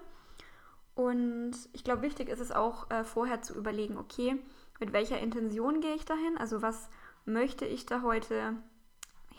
Und 0.95 1.53
ich 1.73 1.83
glaube, 1.83 2.01
wichtig 2.01 2.29
ist 2.29 2.39
es 2.39 2.51
auch 2.51 2.91
äh, 2.91 3.03
vorher 3.03 3.41
zu 3.41 3.55
überlegen, 3.55 3.97
okay, 3.97 4.37
mit 4.79 4.93
welcher 4.93 5.19
Intention 5.19 5.81
gehe 5.81 5.95
ich 5.95 6.05
dahin? 6.05 6.37
Also 6.37 6.61
was 6.61 6.89
möchte 7.25 7.65
ich 7.65 7.85
da 7.85 8.01
heute 8.01 8.55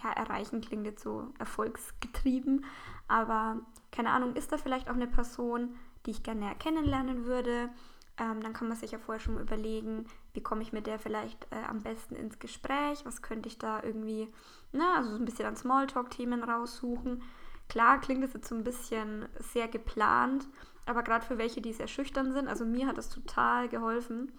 ja, 0.02 0.10
erreichen? 0.12 0.60
Klingt 0.60 0.86
jetzt 0.86 1.02
so 1.02 1.28
erfolgsgetrieben, 1.38 2.64
aber 3.08 3.60
keine 3.90 4.10
Ahnung, 4.10 4.36
ist 4.36 4.52
da 4.52 4.58
vielleicht 4.58 4.88
auch 4.88 4.94
eine 4.94 5.06
Person, 5.06 5.76
die 6.06 6.12
ich 6.12 6.22
gerne 6.22 6.54
kennenlernen 6.58 7.24
würde? 7.24 7.70
Ähm, 8.18 8.42
dann 8.42 8.52
kann 8.52 8.68
man 8.68 8.76
sich 8.76 8.90
ja 8.90 8.98
vorher 8.98 9.20
schon 9.20 9.40
überlegen, 9.40 10.06
wie 10.34 10.42
komme 10.42 10.62
ich 10.62 10.72
mit 10.72 10.86
der 10.86 10.98
vielleicht 10.98 11.46
äh, 11.50 11.64
am 11.68 11.82
besten 11.82 12.14
ins 12.14 12.38
Gespräch? 12.38 13.04
Was 13.04 13.22
könnte 13.22 13.48
ich 13.48 13.58
da 13.58 13.82
irgendwie, 13.82 14.28
na, 14.72 14.96
also 14.96 15.10
so 15.10 15.16
ein 15.16 15.24
bisschen 15.24 15.46
an 15.46 15.56
Smalltalk-Themen 15.56 16.44
raussuchen? 16.44 17.22
Klar 17.68 18.00
klingt 18.00 18.22
das 18.22 18.34
jetzt 18.34 18.48
so 18.48 18.54
ein 18.54 18.64
bisschen 18.64 19.26
sehr 19.38 19.68
geplant, 19.68 20.46
aber 20.86 21.02
gerade 21.02 21.24
für 21.24 21.38
welche, 21.38 21.60
die 21.60 21.72
sehr 21.72 21.86
schüchtern 21.86 22.32
sind, 22.32 22.48
also 22.48 22.64
mir 22.64 22.86
hat 22.86 22.98
das 22.98 23.08
total 23.08 23.68
geholfen, 23.68 24.32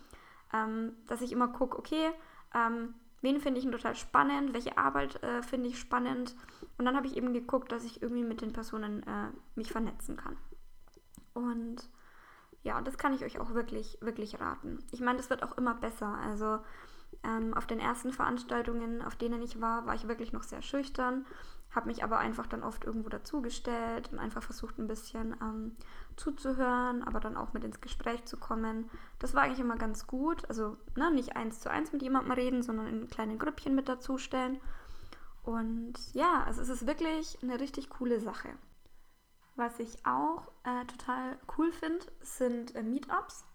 ähm, 0.54 0.94
dass 1.08 1.22
ich 1.22 1.32
immer 1.32 1.48
gucke, 1.48 1.78
okay, 1.78 2.12
ähm, 2.54 2.94
wen 3.22 3.40
finde 3.40 3.60
ich 3.60 3.70
total 3.70 3.96
spannend, 3.96 4.54
welche 4.54 4.78
Arbeit 4.78 5.22
äh, 5.24 5.42
finde 5.44 5.70
ich 5.70 5.80
spannend. 5.80 6.36
Und 6.78 6.86
dann 6.86 6.96
habe 6.96 7.08
ich 7.08 7.16
eben 7.16 7.34
geguckt, 7.34 7.72
dass 7.72 7.84
ich 7.84 8.02
irgendwie 8.02 8.24
mit 8.24 8.42
den 8.42 8.54
Personen 8.54 9.04
äh, 9.04 9.30
mich 9.56 9.72
vernetzen 9.72 10.18
kann. 10.18 10.38
Und 11.34 11.90
ja, 12.64 12.82
das 12.82 12.98
kann 12.98 13.14
ich 13.14 13.24
euch 13.24 13.40
auch 13.40 13.54
wirklich, 13.54 13.98
wirklich 14.02 14.40
raten. 14.40 14.84
Ich 14.92 15.02
meine, 15.02 15.18
das 15.18 15.30
wird 15.30 15.44
auch 15.44 15.58
immer 15.58 15.74
besser. 15.74 16.18
Also 16.24 16.60
ähm, 17.24 17.54
auf 17.54 17.66
den 17.66 17.80
ersten 17.80 18.14
Veranstaltungen, 18.14 19.02
auf 19.02 19.16
denen 19.16 19.42
ich 19.42 19.62
war, 19.62 19.86
war 19.86 19.96
ich 19.96 20.08
wirklich 20.08 20.34
noch 20.34 20.44
sehr 20.44 20.62
schüchtern, 20.62 21.26
habe 21.72 21.88
mich 21.88 22.04
aber 22.04 22.18
einfach 22.18 22.48
dann 22.48 22.64
oft 22.64 22.84
irgendwo 22.84 23.10
dazugestellt 23.10 24.12
und 24.12 24.20
einfach 24.20 24.44
versucht 24.44 24.78
ein 24.78 24.88
bisschen 24.88 25.36
ähm, 25.42 25.76
zuzuhören, 26.18 27.04
aber 27.04 27.20
dann 27.20 27.38
auch 27.38 27.54
mit 27.54 27.64
ins 27.64 27.80
Gespräch 27.80 28.26
zu 28.26 28.38
kommen. 28.38 28.90
Das 29.20 29.34
war 29.34 29.44
eigentlich 29.44 29.60
immer 29.60 29.78
ganz 29.78 30.06
gut. 30.06 30.48
Also 30.50 30.78
ne, 30.96 31.12
nicht 31.12 31.36
eins 31.38 31.62
zu 31.62 31.70
eins 31.72 31.94
mit 31.94 32.02
jemandem 32.02 32.34
reden, 32.34 32.62
sondern 32.62 32.88
in 32.88 33.08
kleinen 33.08 33.40
Grüppchen 33.40 33.74
mit 33.74 33.88
dazustellen. 33.88 34.60
Und 35.44 35.94
ja, 36.14 36.44
also 36.46 36.62
es 36.62 36.70
ist 36.70 36.88
wirklich 36.88 37.38
eine 37.42 37.60
richtig 37.60 37.90
coole 37.90 38.20
Sache. 38.20 38.50
Was 39.56 39.80
ich 39.80 40.06
auch 40.06 40.52
äh, 40.64 40.86
total 40.86 41.38
cool 41.58 41.72
finde, 41.72 42.06
sind 42.22 42.76
äh, 42.76 42.84
Meetups. 42.84 43.46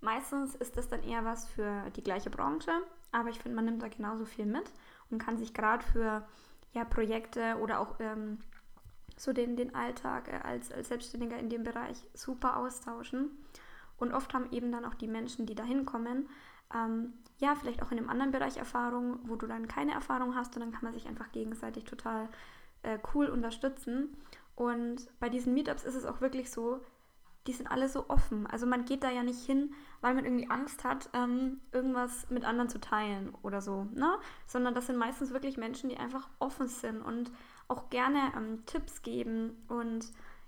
Meistens 0.00 0.54
ist 0.56 0.76
das 0.76 0.88
dann 0.88 1.02
eher 1.02 1.24
was 1.24 1.48
für 1.48 1.90
die 1.96 2.02
gleiche 2.02 2.30
Branche, 2.30 2.72
aber 3.10 3.30
ich 3.30 3.38
finde, 3.38 3.56
man 3.56 3.64
nimmt 3.64 3.82
da 3.82 3.88
genauso 3.88 4.26
viel 4.26 4.44
mit 4.44 4.70
und 5.10 5.18
kann 5.18 5.38
sich 5.38 5.54
gerade 5.54 5.84
für 5.84 6.26
ja, 6.74 6.84
Projekte 6.84 7.56
oder 7.60 7.80
auch 7.80 7.96
ähm, 8.00 8.38
so 9.16 9.32
den, 9.32 9.56
den 9.56 9.74
Alltag 9.74 10.28
äh, 10.28 10.40
als, 10.42 10.72
als 10.72 10.88
Selbstständiger 10.88 11.38
in 11.38 11.48
dem 11.48 11.64
Bereich 11.64 11.96
super 12.14 12.56
austauschen. 12.56 13.30
Und 13.96 14.12
oft 14.12 14.34
haben 14.34 14.50
eben 14.50 14.72
dann 14.72 14.84
auch 14.84 14.94
die 14.94 15.06
Menschen, 15.06 15.46
die 15.46 15.54
da 15.54 15.62
hinkommen, 15.62 16.28
ähm, 16.74 17.14
ja, 17.38 17.54
vielleicht 17.54 17.82
auch 17.82 17.92
in 17.92 17.98
einem 17.98 18.10
anderen 18.10 18.32
Bereich 18.32 18.56
Erfahrung, 18.56 19.18
wo 19.24 19.36
du 19.36 19.46
dann 19.46 19.68
keine 19.68 19.92
Erfahrung 19.92 20.34
hast 20.34 20.54
und 20.56 20.60
dann 20.60 20.72
kann 20.72 20.84
man 20.84 20.92
sich 20.92 21.06
einfach 21.06 21.30
gegenseitig 21.32 21.84
total 21.84 22.28
äh, 22.82 22.98
cool 23.14 23.26
unterstützen. 23.26 24.16
Und 24.56 25.08
bei 25.20 25.28
diesen 25.28 25.54
Meetups 25.54 25.84
ist 25.84 25.94
es 25.94 26.04
auch 26.04 26.20
wirklich 26.20 26.50
so, 26.50 26.80
die 27.46 27.52
sind 27.52 27.70
alle 27.70 27.88
so 27.88 28.08
offen. 28.08 28.46
Also 28.46 28.66
man 28.66 28.84
geht 28.84 29.02
da 29.02 29.10
ja 29.10 29.22
nicht 29.22 29.44
hin, 29.44 29.74
weil 30.00 30.14
man 30.14 30.24
irgendwie 30.24 30.48
Angst 30.48 30.84
hat, 30.84 31.10
ähm, 31.12 31.60
irgendwas 31.72 32.28
mit 32.30 32.44
anderen 32.44 32.68
zu 32.68 32.80
teilen 32.80 33.34
oder 33.42 33.60
so, 33.60 33.84
ne? 33.94 34.18
Sondern 34.46 34.74
das 34.74 34.86
sind 34.86 34.96
meistens 34.96 35.32
wirklich 35.32 35.56
Menschen, 35.56 35.90
die 35.90 35.98
einfach 35.98 36.28
offen 36.38 36.68
sind 36.68 37.02
und 37.02 37.30
auch 37.68 37.90
gerne 37.90 38.32
ähm, 38.36 38.64
Tipps 38.66 39.02
geben. 39.02 39.62
Und 39.68 40.06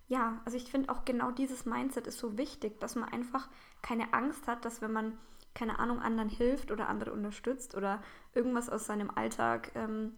ja, 0.09 0.41
also 0.45 0.57
ich 0.57 0.71
finde 0.71 0.91
auch 0.91 1.05
genau 1.05 1.31
dieses 1.31 1.67
Mindset 1.67 2.07
ist 2.07 2.19
so 2.19 2.39
wichtig, 2.39 2.81
dass 2.81 2.95
man 2.95 3.11
einfach 3.11 3.49
keine 3.83 4.15
Angst 4.15 4.47
hat, 4.47 4.65
dass 4.65 4.81
wenn 4.81 4.93
man, 4.93 5.19
keine 5.55 5.79
Ahnung, 5.79 6.01
anderen 6.01 6.31
hilft 6.31 6.71
oder 6.71 6.89
andere 6.89 7.13
unterstützt 7.13 7.75
oder 7.75 8.03
irgendwas 8.35 8.71
aus 8.71 8.87
seinem 8.87 9.11
Alltag 9.11 9.73
ähm, 9.75 10.15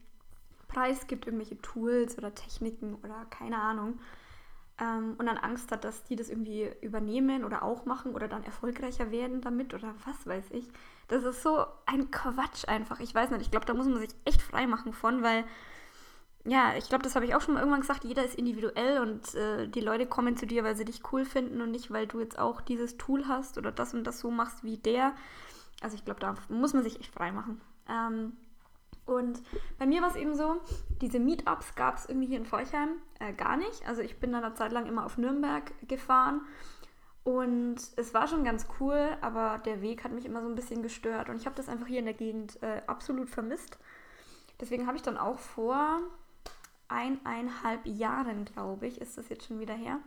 preisgibt, 0.68 1.26
irgendwelche 1.26 1.60
Tools 1.60 2.18
oder 2.18 2.34
Techniken 2.34 2.96
oder 3.02 3.24
keine 3.30 3.58
Ahnung, 3.58 3.98
ähm, 4.80 5.14
und 5.18 5.26
dann 5.26 5.38
Angst 5.38 5.72
hat, 5.72 5.84
dass 5.84 6.04
die 6.04 6.16
das 6.16 6.28
irgendwie 6.28 6.70
übernehmen 6.80 7.44
oder 7.44 7.62
auch 7.62 7.84
machen 7.84 8.14
oder 8.14 8.28
dann 8.28 8.44
erfolgreicher 8.44 9.10
werden 9.10 9.40
damit 9.40 9.74
oder 9.74 9.94
was 10.04 10.26
weiß 10.26 10.50
ich. 10.50 10.68
Das 11.08 11.24
ist 11.24 11.42
so 11.42 11.66
ein 11.86 12.10
Quatsch 12.10 12.68
einfach. 12.68 13.00
Ich 13.00 13.14
weiß 13.14 13.30
nicht, 13.30 13.42
ich 13.42 13.50
glaube, 13.50 13.66
da 13.66 13.74
muss 13.74 13.86
man 13.86 13.98
sich 13.98 14.10
echt 14.24 14.42
frei 14.42 14.66
machen 14.66 14.92
von, 14.92 15.22
weil 15.22 15.44
ja, 16.44 16.74
ich 16.76 16.88
glaube, 16.88 17.02
das 17.02 17.14
habe 17.14 17.26
ich 17.26 17.34
auch 17.34 17.40
schon 17.40 17.54
mal 17.54 17.60
irgendwann 17.60 17.80
gesagt, 17.80 18.04
jeder 18.04 18.24
ist 18.24 18.36
individuell 18.36 19.00
und 19.00 19.34
äh, 19.34 19.68
die 19.68 19.80
Leute 19.80 20.06
kommen 20.06 20.36
zu 20.36 20.46
dir, 20.46 20.64
weil 20.64 20.76
sie 20.76 20.84
dich 20.84 21.02
cool 21.12 21.24
finden 21.24 21.60
und 21.60 21.72
nicht, 21.72 21.90
weil 21.90 22.06
du 22.06 22.20
jetzt 22.20 22.38
auch 22.38 22.60
dieses 22.60 22.96
Tool 22.96 23.26
hast 23.28 23.58
oder 23.58 23.72
das 23.72 23.92
und 23.92 24.04
das 24.04 24.20
so 24.20 24.30
machst 24.30 24.64
wie 24.64 24.78
der. 24.78 25.14
Also 25.82 25.96
ich 25.96 26.04
glaube, 26.04 26.20
da 26.20 26.36
muss 26.48 26.72
man 26.72 26.84
sich 26.84 27.00
echt 27.00 27.12
frei 27.12 27.32
machen. 27.32 27.60
Ähm, 27.88 28.32
und 29.08 29.42
bei 29.78 29.86
mir 29.86 30.02
war 30.02 30.10
es 30.10 30.16
eben 30.16 30.34
so, 30.34 30.60
diese 31.00 31.18
Meetups 31.18 31.74
gab 31.74 31.96
es 31.96 32.06
irgendwie 32.06 32.26
hier 32.28 32.36
in 32.36 32.44
Forchheim 32.44 32.90
äh, 33.20 33.32
gar 33.32 33.56
nicht. 33.56 33.88
Also 33.88 34.02
ich 34.02 34.20
bin 34.20 34.32
dann 34.32 34.44
eine 34.44 34.54
Zeit 34.54 34.70
lang 34.70 34.84
immer 34.84 35.06
auf 35.06 35.16
Nürnberg 35.16 35.72
gefahren 35.88 36.42
und 37.24 37.76
es 37.96 38.12
war 38.12 38.28
schon 38.28 38.44
ganz 38.44 38.66
cool, 38.78 39.16
aber 39.22 39.62
der 39.64 39.80
Weg 39.80 40.04
hat 40.04 40.12
mich 40.12 40.26
immer 40.26 40.42
so 40.42 40.48
ein 40.48 40.54
bisschen 40.54 40.82
gestört 40.82 41.30
und 41.30 41.36
ich 41.36 41.46
habe 41.46 41.56
das 41.56 41.70
einfach 41.70 41.86
hier 41.86 42.00
in 42.00 42.04
der 42.04 42.12
Gegend 42.12 42.62
äh, 42.62 42.82
absolut 42.86 43.30
vermisst. 43.30 43.78
Deswegen 44.60 44.86
habe 44.86 44.98
ich 44.98 45.02
dann 45.02 45.16
auch 45.16 45.38
vor 45.38 46.00
eineinhalb 46.88 47.86
Jahren, 47.86 48.44
glaube 48.44 48.86
ich, 48.88 49.00
ist 49.00 49.16
das 49.16 49.30
jetzt 49.30 49.46
schon 49.46 49.58
wieder 49.58 49.74
her, 49.74 50.00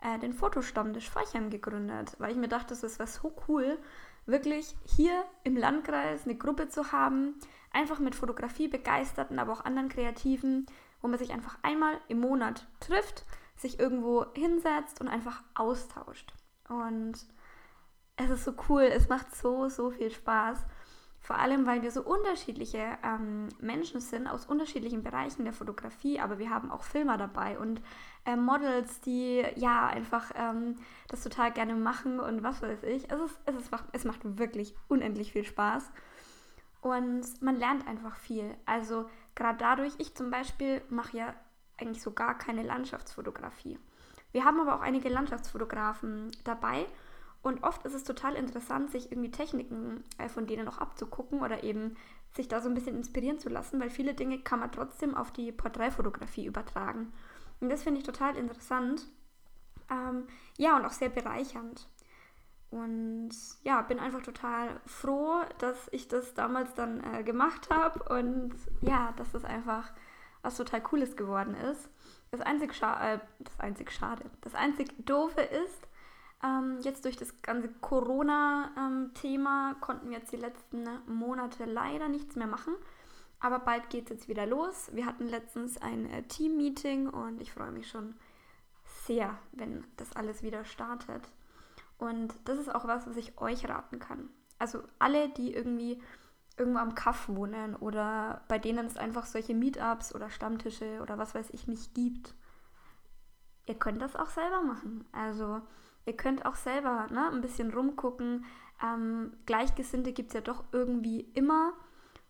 äh, 0.00 0.18
den 0.18 0.32
Fotostammtisch 0.32 1.10
Forchheim 1.10 1.50
gegründet, 1.50 2.16
weil 2.18 2.30
ich 2.30 2.38
mir 2.38 2.48
dachte, 2.48 2.74
das 2.74 2.98
wäre 2.98 3.06
so 3.06 3.34
cool, 3.48 3.78
wirklich 4.24 4.74
hier 4.96 5.24
im 5.42 5.58
Landkreis 5.58 6.24
eine 6.24 6.36
Gruppe 6.36 6.68
zu 6.68 6.90
haben, 6.90 7.34
einfach 7.74 7.98
mit 7.98 8.14
Fotografie 8.14 8.68
begeisterten, 8.68 9.38
aber 9.38 9.52
auch 9.52 9.64
anderen 9.64 9.88
Kreativen, 9.88 10.66
wo 11.00 11.08
man 11.08 11.18
sich 11.18 11.32
einfach 11.32 11.58
einmal 11.62 12.00
im 12.08 12.20
Monat 12.20 12.66
trifft, 12.80 13.24
sich 13.56 13.78
irgendwo 13.78 14.26
hinsetzt 14.34 15.00
und 15.00 15.08
einfach 15.08 15.42
austauscht. 15.54 16.32
Und 16.68 17.14
es 18.16 18.30
ist 18.30 18.44
so 18.44 18.54
cool, 18.68 18.82
es 18.82 19.08
macht 19.08 19.34
so, 19.34 19.68
so 19.68 19.90
viel 19.90 20.10
Spaß. 20.10 20.64
Vor 21.20 21.38
allem, 21.38 21.66
weil 21.66 21.80
wir 21.82 21.90
so 21.90 22.02
unterschiedliche 22.02 22.98
ähm, 23.02 23.48
Menschen 23.58 24.00
sind 24.00 24.26
aus 24.26 24.44
unterschiedlichen 24.44 25.02
Bereichen 25.02 25.44
der 25.44 25.54
Fotografie, 25.54 26.20
aber 26.20 26.38
wir 26.38 26.50
haben 26.50 26.70
auch 26.70 26.82
Filmer 26.82 27.16
dabei 27.16 27.58
und 27.58 27.80
äh, 28.26 28.36
Models, 28.36 29.00
die 29.00 29.42
ja 29.56 29.86
einfach 29.86 30.32
ähm, 30.34 30.76
das 31.08 31.22
total 31.22 31.50
gerne 31.50 31.76
machen 31.76 32.20
und 32.20 32.42
was 32.42 32.60
weiß 32.60 32.82
ich. 32.82 33.10
Es, 33.10 33.20
ist, 33.20 33.40
es, 33.46 33.56
ist, 33.56 33.70
es 33.92 34.04
macht 34.04 34.20
wirklich 34.38 34.74
unendlich 34.88 35.32
viel 35.32 35.44
Spaß 35.44 35.90
und 36.84 37.40
man 37.40 37.56
lernt 37.56 37.88
einfach 37.88 38.14
viel. 38.16 38.54
Also 38.66 39.08
gerade 39.34 39.56
dadurch, 39.56 39.94
ich 39.96 40.14
zum 40.14 40.30
Beispiel 40.30 40.82
mache 40.90 41.16
ja 41.16 41.34
eigentlich 41.78 42.02
so 42.02 42.12
gar 42.12 42.36
keine 42.36 42.62
Landschaftsfotografie. 42.62 43.78
Wir 44.32 44.44
haben 44.44 44.60
aber 44.60 44.76
auch 44.76 44.82
einige 44.82 45.08
Landschaftsfotografen 45.08 46.30
dabei 46.44 46.84
und 47.40 47.64
oft 47.64 47.86
ist 47.86 47.94
es 47.94 48.04
total 48.04 48.34
interessant, 48.34 48.90
sich 48.90 49.10
irgendwie 49.10 49.30
Techniken 49.30 50.04
äh, 50.18 50.28
von 50.28 50.46
denen 50.46 50.68
auch 50.68 50.76
abzugucken 50.76 51.40
oder 51.40 51.64
eben 51.64 51.96
sich 52.36 52.48
da 52.48 52.60
so 52.60 52.68
ein 52.68 52.74
bisschen 52.74 52.96
inspirieren 52.96 53.38
zu 53.38 53.48
lassen, 53.48 53.80
weil 53.80 53.88
viele 53.88 54.12
Dinge 54.12 54.40
kann 54.40 54.60
man 54.60 54.70
trotzdem 54.70 55.14
auf 55.14 55.32
die 55.32 55.52
Porträtfotografie 55.52 56.44
übertragen. 56.44 57.14
Und 57.60 57.70
das 57.70 57.82
finde 57.82 58.00
ich 58.00 58.06
total 58.06 58.36
interessant. 58.36 59.06
Ähm, 59.90 60.26
ja, 60.58 60.76
und 60.76 60.84
auch 60.84 60.92
sehr 60.92 61.08
bereichernd. 61.08 61.88
Und 62.74 63.30
ja, 63.62 63.82
bin 63.82 64.00
einfach 64.00 64.22
total 64.22 64.80
froh, 64.84 65.42
dass 65.58 65.88
ich 65.92 66.08
das 66.08 66.34
damals 66.34 66.74
dann 66.74 67.02
äh, 67.04 67.22
gemacht 67.22 67.70
habe 67.70 68.02
und 68.12 68.52
ja, 68.80 69.14
dass 69.16 69.30
das 69.30 69.44
einfach 69.44 69.92
was 70.42 70.56
total 70.56 70.82
Cooles 70.82 71.16
geworden 71.16 71.54
ist. 71.54 71.88
Das 72.32 72.40
einzig, 72.40 72.74
Scha 72.74 73.14
äh, 73.14 73.20
das 73.38 73.60
einzig 73.60 73.92
Schade, 73.92 74.24
das 74.40 74.56
einzig 74.56 74.92
Doofe 75.06 75.40
ist, 75.40 75.86
ähm, 76.42 76.80
jetzt 76.80 77.04
durch 77.04 77.16
das 77.16 77.40
ganze 77.42 77.68
Corona-Thema 77.80 79.70
ähm, 79.70 79.80
konnten 79.80 80.10
wir 80.10 80.18
jetzt 80.18 80.32
die 80.32 80.36
letzten 80.36 80.84
Monate 81.06 81.66
leider 81.66 82.08
nichts 82.08 82.34
mehr 82.34 82.48
machen. 82.48 82.74
Aber 83.38 83.60
bald 83.60 83.88
geht 83.88 84.04
es 84.04 84.10
jetzt 84.10 84.28
wieder 84.28 84.46
los. 84.46 84.90
Wir 84.92 85.06
hatten 85.06 85.28
letztens 85.28 85.80
ein 85.80 86.10
äh, 86.10 86.24
Team-Meeting 86.24 87.08
und 87.08 87.40
ich 87.40 87.52
freue 87.52 87.70
mich 87.70 87.88
schon 87.88 88.14
sehr, 89.06 89.38
wenn 89.52 89.84
das 89.96 90.16
alles 90.16 90.42
wieder 90.42 90.64
startet. 90.64 91.22
Und 91.98 92.34
das 92.44 92.58
ist 92.58 92.74
auch 92.74 92.86
was, 92.86 93.06
was 93.06 93.16
ich 93.16 93.38
euch 93.38 93.68
raten 93.68 93.98
kann. 93.98 94.28
Also 94.58 94.82
alle, 94.98 95.28
die 95.30 95.52
irgendwie 95.52 96.00
irgendwo 96.56 96.78
am 96.78 96.94
Kaff 96.94 97.28
wohnen 97.28 97.74
oder 97.74 98.42
bei 98.48 98.58
denen 98.58 98.86
es 98.86 98.96
einfach 98.96 99.26
solche 99.26 99.54
Meetups 99.54 100.14
oder 100.14 100.30
Stammtische 100.30 101.00
oder 101.02 101.18
was 101.18 101.34
weiß 101.34 101.50
ich 101.50 101.66
nicht 101.66 101.94
gibt. 101.94 102.34
Ihr 103.66 103.74
könnt 103.74 104.02
das 104.02 104.14
auch 104.14 104.28
selber 104.28 104.62
machen. 104.62 105.04
Also 105.12 105.60
ihr 106.06 106.16
könnt 106.16 106.46
auch 106.46 106.54
selber 106.54 107.06
ne, 107.10 107.30
ein 107.30 107.40
bisschen 107.40 107.72
rumgucken. 107.72 108.44
Ähm, 108.82 109.32
Gleichgesinnte 109.46 110.12
gibt 110.12 110.28
es 110.28 110.34
ja 110.34 110.40
doch 110.40 110.64
irgendwie 110.72 111.20
immer. 111.34 111.72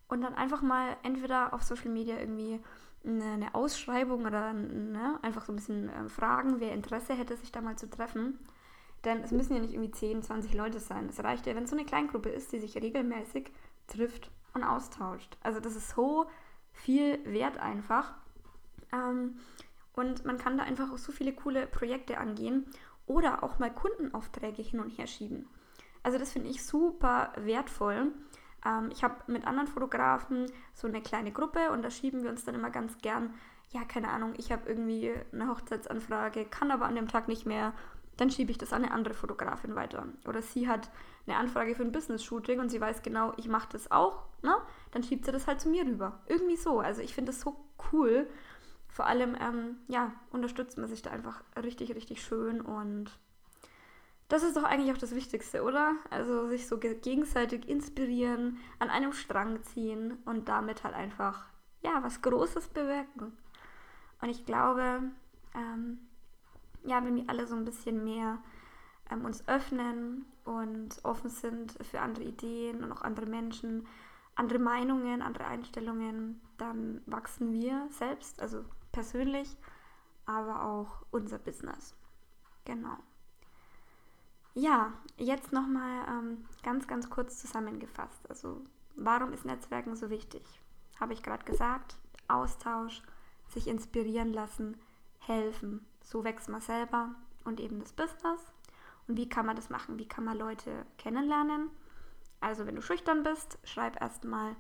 Und 0.08 0.20
dann 0.20 0.34
einfach 0.34 0.62
mal 0.62 0.96
entweder 1.02 1.52
auf 1.52 1.62
Social 1.62 1.90
Media 1.90 2.18
irgendwie 2.18 2.60
eine, 3.04 3.24
eine 3.24 3.54
Ausschreibung 3.54 4.24
oder 4.24 4.52
ne, 4.52 5.18
einfach 5.22 5.44
so 5.44 5.52
ein 5.52 5.56
bisschen 5.56 5.88
äh, 5.88 6.08
fragen, 6.08 6.60
wer 6.60 6.72
Interesse 6.72 7.14
hätte, 7.14 7.36
sich 7.36 7.52
da 7.52 7.60
mal 7.60 7.76
zu 7.76 7.90
treffen. 7.90 8.38
Denn 9.04 9.22
es 9.22 9.32
müssen 9.32 9.54
ja 9.54 9.60
nicht 9.60 9.74
irgendwie 9.74 9.90
10, 9.90 10.22
20 10.22 10.54
Leute 10.54 10.80
sein. 10.80 11.08
Es 11.08 11.22
reicht 11.22 11.46
ja, 11.46 11.54
wenn 11.54 11.64
es 11.64 11.70
so 11.70 11.76
eine 11.76 11.84
Kleingruppe 11.84 12.30
ist, 12.30 12.52
die 12.52 12.60
sich 12.60 12.76
regelmäßig 12.76 13.52
trifft 13.86 14.30
und 14.54 14.64
austauscht. 14.64 15.36
Also 15.42 15.60
das 15.60 15.76
ist 15.76 15.90
so 15.90 16.26
viel 16.72 17.20
wert 17.24 17.58
einfach. 17.58 18.14
Ähm, 18.92 19.38
und 19.94 20.24
man 20.24 20.38
kann 20.38 20.56
da 20.56 20.64
einfach 20.64 20.90
auch 20.92 20.98
so 20.98 21.12
viele 21.12 21.32
coole 21.32 21.66
Projekte 21.66 22.18
angehen 22.18 22.66
oder 23.06 23.42
auch 23.42 23.58
mal 23.58 23.72
Kundenaufträge 23.72 24.62
hin 24.62 24.80
und 24.80 24.90
her 24.90 25.06
schieben. 25.06 25.48
Also 26.02 26.18
das 26.18 26.32
finde 26.32 26.50
ich 26.50 26.64
super 26.64 27.32
wertvoll. 27.36 28.12
Ähm, 28.64 28.90
ich 28.92 29.04
habe 29.04 29.16
mit 29.26 29.46
anderen 29.46 29.68
Fotografen 29.68 30.50
so 30.72 30.88
eine 30.88 31.02
kleine 31.02 31.32
Gruppe 31.32 31.70
und 31.70 31.82
da 31.82 31.90
schieben 31.90 32.22
wir 32.22 32.30
uns 32.30 32.44
dann 32.44 32.54
immer 32.54 32.70
ganz 32.70 32.98
gern, 32.98 33.34
ja, 33.70 33.84
keine 33.84 34.10
Ahnung, 34.10 34.34
ich 34.36 34.52
habe 34.52 34.68
irgendwie 34.68 35.12
eine 35.32 35.48
Hochzeitsanfrage, 35.48 36.44
kann 36.44 36.70
aber 36.70 36.86
an 36.86 36.94
dem 36.94 37.08
Tag 37.08 37.28
nicht 37.28 37.44
mehr, 37.46 37.72
dann 38.16 38.30
schiebe 38.30 38.50
ich 38.50 38.58
das 38.58 38.72
an 38.72 38.84
eine 38.84 38.92
andere 38.92 39.14
Fotografin 39.14 39.74
weiter. 39.74 40.06
Oder 40.26 40.42
sie 40.42 40.68
hat 40.68 40.90
eine 41.26 41.36
Anfrage 41.36 41.74
für 41.74 41.82
ein 41.82 41.92
Business-Shooting 41.92 42.60
und 42.60 42.68
sie 42.68 42.80
weiß 42.80 43.02
genau, 43.02 43.32
ich 43.36 43.48
mache 43.48 43.68
das 43.72 43.90
auch, 43.90 44.24
ne? 44.42 44.56
Dann 44.92 45.02
schiebt 45.02 45.24
sie 45.24 45.32
das 45.32 45.46
halt 45.46 45.60
zu 45.60 45.68
mir 45.68 45.84
rüber. 45.84 46.20
Irgendwie 46.26 46.56
so. 46.56 46.80
Also 46.80 47.02
ich 47.02 47.14
finde 47.14 47.32
das 47.32 47.40
so 47.40 47.56
cool. 47.92 48.28
Vor 48.88 49.06
allem, 49.06 49.36
ähm, 49.40 49.78
ja, 49.88 50.12
unterstützt 50.30 50.78
man 50.78 50.88
sich 50.88 51.02
da 51.02 51.10
einfach 51.10 51.42
richtig, 51.56 51.94
richtig 51.94 52.22
schön 52.22 52.60
und 52.60 53.10
das 54.28 54.42
ist 54.42 54.56
doch 54.56 54.64
eigentlich 54.64 54.92
auch 54.92 54.98
das 54.98 55.14
Wichtigste, 55.14 55.62
oder? 55.62 55.96
Also 56.10 56.48
sich 56.48 56.66
so 56.66 56.78
gegenseitig 56.78 57.68
inspirieren, 57.68 58.58
an 58.78 58.88
einem 58.88 59.12
Strang 59.12 59.62
ziehen 59.62 60.18
und 60.24 60.48
damit 60.48 60.84
halt 60.84 60.94
einfach, 60.94 61.46
ja, 61.82 62.02
was 62.02 62.22
Großes 62.22 62.68
bewirken. 62.68 63.36
Und 64.22 64.28
ich 64.30 64.46
glaube, 64.46 65.02
ähm, 65.54 65.98
ja, 66.84 67.04
wenn 67.04 67.16
wir 67.16 67.24
alle 67.28 67.46
so 67.46 67.56
ein 67.56 67.64
bisschen 67.64 68.04
mehr 68.04 68.38
ähm, 69.10 69.24
uns 69.24 69.46
öffnen 69.48 70.26
und 70.44 71.04
offen 71.04 71.30
sind 71.30 71.76
für 71.82 72.00
andere 72.00 72.24
Ideen 72.24 72.84
und 72.84 72.92
auch 72.92 73.02
andere 73.02 73.26
Menschen, 73.26 73.86
andere 74.34 74.58
Meinungen, 74.58 75.22
andere 75.22 75.46
Einstellungen, 75.46 76.40
dann 76.58 77.00
wachsen 77.06 77.52
wir 77.52 77.86
selbst, 77.90 78.40
also 78.40 78.64
persönlich, 78.92 79.56
aber 80.26 80.64
auch 80.64 81.04
unser 81.10 81.38
Business. 81.38 81.94
Genau. 82.64 82.96
Ja, 84.54 84.92
jetzt 85.16 85.52
nochmal 85.52 86.06
ähm, 86.08 86.44
ganz, 86.62 86.86
ganz 86.86 87.10
kurz 87.10 87.40
zusammengefasst. 87.40 88.28
Also, 88.30 88.62
warum 88.94 89.32
ist 89.32 89.44
Netzwerken 89.44 89.96
so 89.96 90.10
wichtig? 90.10 90.42
Habe 90.98 91.12
ich 91.12 91.22
gerade 91.22 91.44
gesagt. 91.44 91.96
Austausch, 92.28 93.02
sich 93.48 93.66
inspirieren 93.66 94.32
lassen, 94.32 94.76
helfen. 95.18 95.84
So 96.04 96.22
wächst 96.22 96.48
man 96.48 96.60
selber 96.60 97.16
und 97.44 97.58
eben 97.58 97.80
das 97.80 97.92
Business. 97.92 98.40
Und 99.08 99.16
wie 99.16 99.28
kann 99.28 99.46
man 99.46 99.56
das 99.56 99.68
machen? 99.68 99.98
Wie 99.98 100.06
kann 100.06 100.24
man 100.24 100.38
Leute 100.38 100.86
kennenlernen? 100.96 101.70
Also, 102.40 102.66
wenn 102.66 102.76
du 102.76 102.82
schüchtern 102.82 103.24
bist, 103.24 103.58
schreib 103.64 104.00
erstmal 104.00 104.54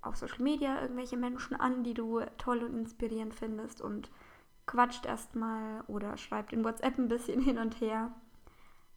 auf 0.00 0.16
Social 0.16 0.42
Media 0.42 0.80
irgendwelche 0.80 1.18
Menschen 1.18 1.54
an, 1.54 1.84
die 1.84 1.92
du 1.92 2.20
toll 2.38 2.64
und 2.64 2.74
inspirierend 2.74 3.34
findest 3.34 3.82
und 3.82 4.10
quatscht 4.66 5.04
erstmal 5.04 5.82
oder 5.88 6.16
schreibt 6.16 6.54
in 6.54 6.64
WhatsApp 6.64 6.96
ein 6.96 7.08
bisschen 7.08 7.40
hin 7.42 7.58
und 7.58 7.80
her 7.82 8.10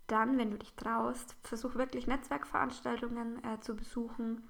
dann, 0.08 0.38
wenn 0.38 0.52
du 0.52 0.58
dich 0.58 0.74
traust, 0.76 1.36
versuch 1.42 1.76
wirklich 1.76 2.08
Netzwerkveranstaltungen 2.08 3.44
äh, 3.44 3.60
zu 3.62 3.76
besuchen. 3.76 4.44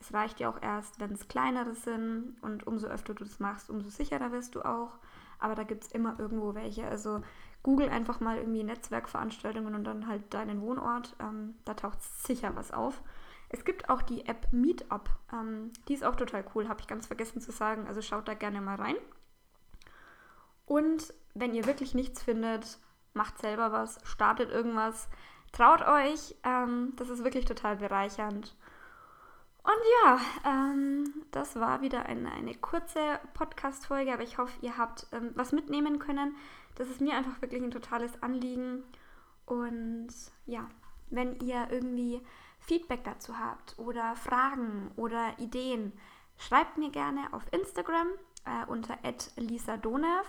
Es 0.00 0.12
reicht 0.12 0.40
ja 0.40 0.48
auch 0.48 0.60
erst, 0.60 0.98
wenn 0.98 1.12
es 1.12 1.28
kleinere 1.28 1.74
sind 1.74 2.36
und 2.40 2.66
umso 2.66 2.88
öfter 2.88 3.14
du 3.14 3.24
das 3.24 3.38
machst, 3.38 3.70
umso 3.70 3.88
sicherer 3.90 4.32
wirst 4.32 4.54
du 4.54 4.62
auch. 4.62 4.98
Aber 5.42 5.54
da 5.54 5.64
gibt 5.64 5.84
es 5.84 5.92
immer 5.92 6.18
irgendwo 6.18 6.54
welche. 6.54 6.86
Also 6.86 7.20
google 7.62 7.88
einfach 7.88 8.20
mal 8.20 8.38
irgendwie 8.38 8.62
Netzwerkveranstaltungen 8.62 9.74
und 9.74 9.84
dann 9.84 10.06
halt 10.06 10.32
deinen 10.32 10.60
Wohnort. 10.60 11.16
Ähm, 11.20 11.54
da 11.64 11.74
taucht 11.74 12.02
sicher 12.02 12.54
was 12.54 12.70
auf. 12.70 13.02
Es 13.48 13.64
gibt 13.64 13.90
auch 13.90 14.02
die 14.02 14.26
App 14.26 14.46
Meetup. 14.52 15.10
Ähm, 15.32 15.72
die 15.88 15.94
ist 15.94 16.04
auch 16.04 16.16
total 16.16 16.44
cool, 16.54 16.68
habe 16.68 16.80
ich 16.80 16.86
ganz 16.86 17.06
vergessen 17.06 17.40
zu 17.40 17.52
sagen. 17.52 17.86
Also 17.86 18.00
schaut 18.00 18.28
da 18.28 18.34
gerne 18.34 18.60
mal 18.60 18.76
rein. 18.76 18.96
Und 20.64 21.12
wenn 21.34 21.54
ihr 21.54 21.66
wirklich 21.66 21.94
nichts 21.94 22.22
findet, 22.22 22.78
macht 23.14 23.38
selber 23.38 23.72
was, 23.72 23.98
startet 24.04 24.50
irgendwas, 24.50 25.08
traut 25.52 25.82
euch. 25.82 26.36
Ähm, 26.44 26.92
das 26.96 27.10
ist 27.10 27.24
wirklich 27.24 27.44
total 27.44 27.76
bereichernd. 27.76 28.54
Ähm, 30.46 31.12
das 31.30 31.56
war 31.56 31.82
wieder 31.82 32.06
eine, 32.06 32.32
eine 32.32 32.54
kurze 32.54 33.20
Podcast-Folge, 33.34 34.12
aber 34.12 34.22
ich 34.22 34.38
hoffe, 34.38 34.52
ihr 34.60 34.76
habt 34.76 35.06
ähm, 35.12 35.30
was 35.34 35.52
mitnehmen 35.52 35.98
können. 35.98 36.36
Das 36.74 36.88
ist 36.88 37.00
mir 37.00 37.16
einfach 37.16 37.40
wirklich 37.40 37.62
ein 37.62 37.70
totales 37.70 38.22
Anliegen. 38.22 38.82
Und 39.46 40.08
ja, 40.46 40.68
wenn 41.10 41.38
ihr 41.40 41.68
irgendwie 41.70 42.20
Feedback 42.60 43.04
dazu 43.04 43.38
habt 43.38 43.78
oder 43.78 44.16
Fragen 44.16 44.90
oder 44.96 45.38
Ideen, 45.38 45.92
schreibt 46.38 46.78
mir 46.78 46.90
gerne 46.90 47.32
auf 47.32 47.44
Instagram 47.52 48.08
äh, 48.44 48.64
unter 48.66 48.98
lisadonev 49.36 50.26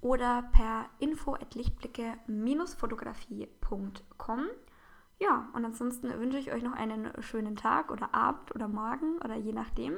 oder 0.00 0.48
per 0.52 0.88
info 0.98 1.34
at 1.34 1.54
lichtblicke-fotografie.com. 1.54 4.46
Ja, 5.18 5.48
und 5.54 5.64
ansonsten 5.64 6.08
wünsche 6.18 6.38
ich 6.38 6.52
euch 6.52 6.62
noch 6.62 6.72
einen 6.72 7.10
schönen 7.22 7.56
Tag 7.56 7.90
oder 7.90 8.14
Abend 8.14 8.54
oder 8.54 8.68
Morgen 8.68 9.18
oder 9.24 9.36
je 9.36 9.52
nachdem. 9.52 9.96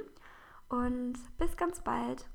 Und 0.69 1.15
bis 1.39 1.57
ganz 1.57 1.81
bald. 1.81 2.29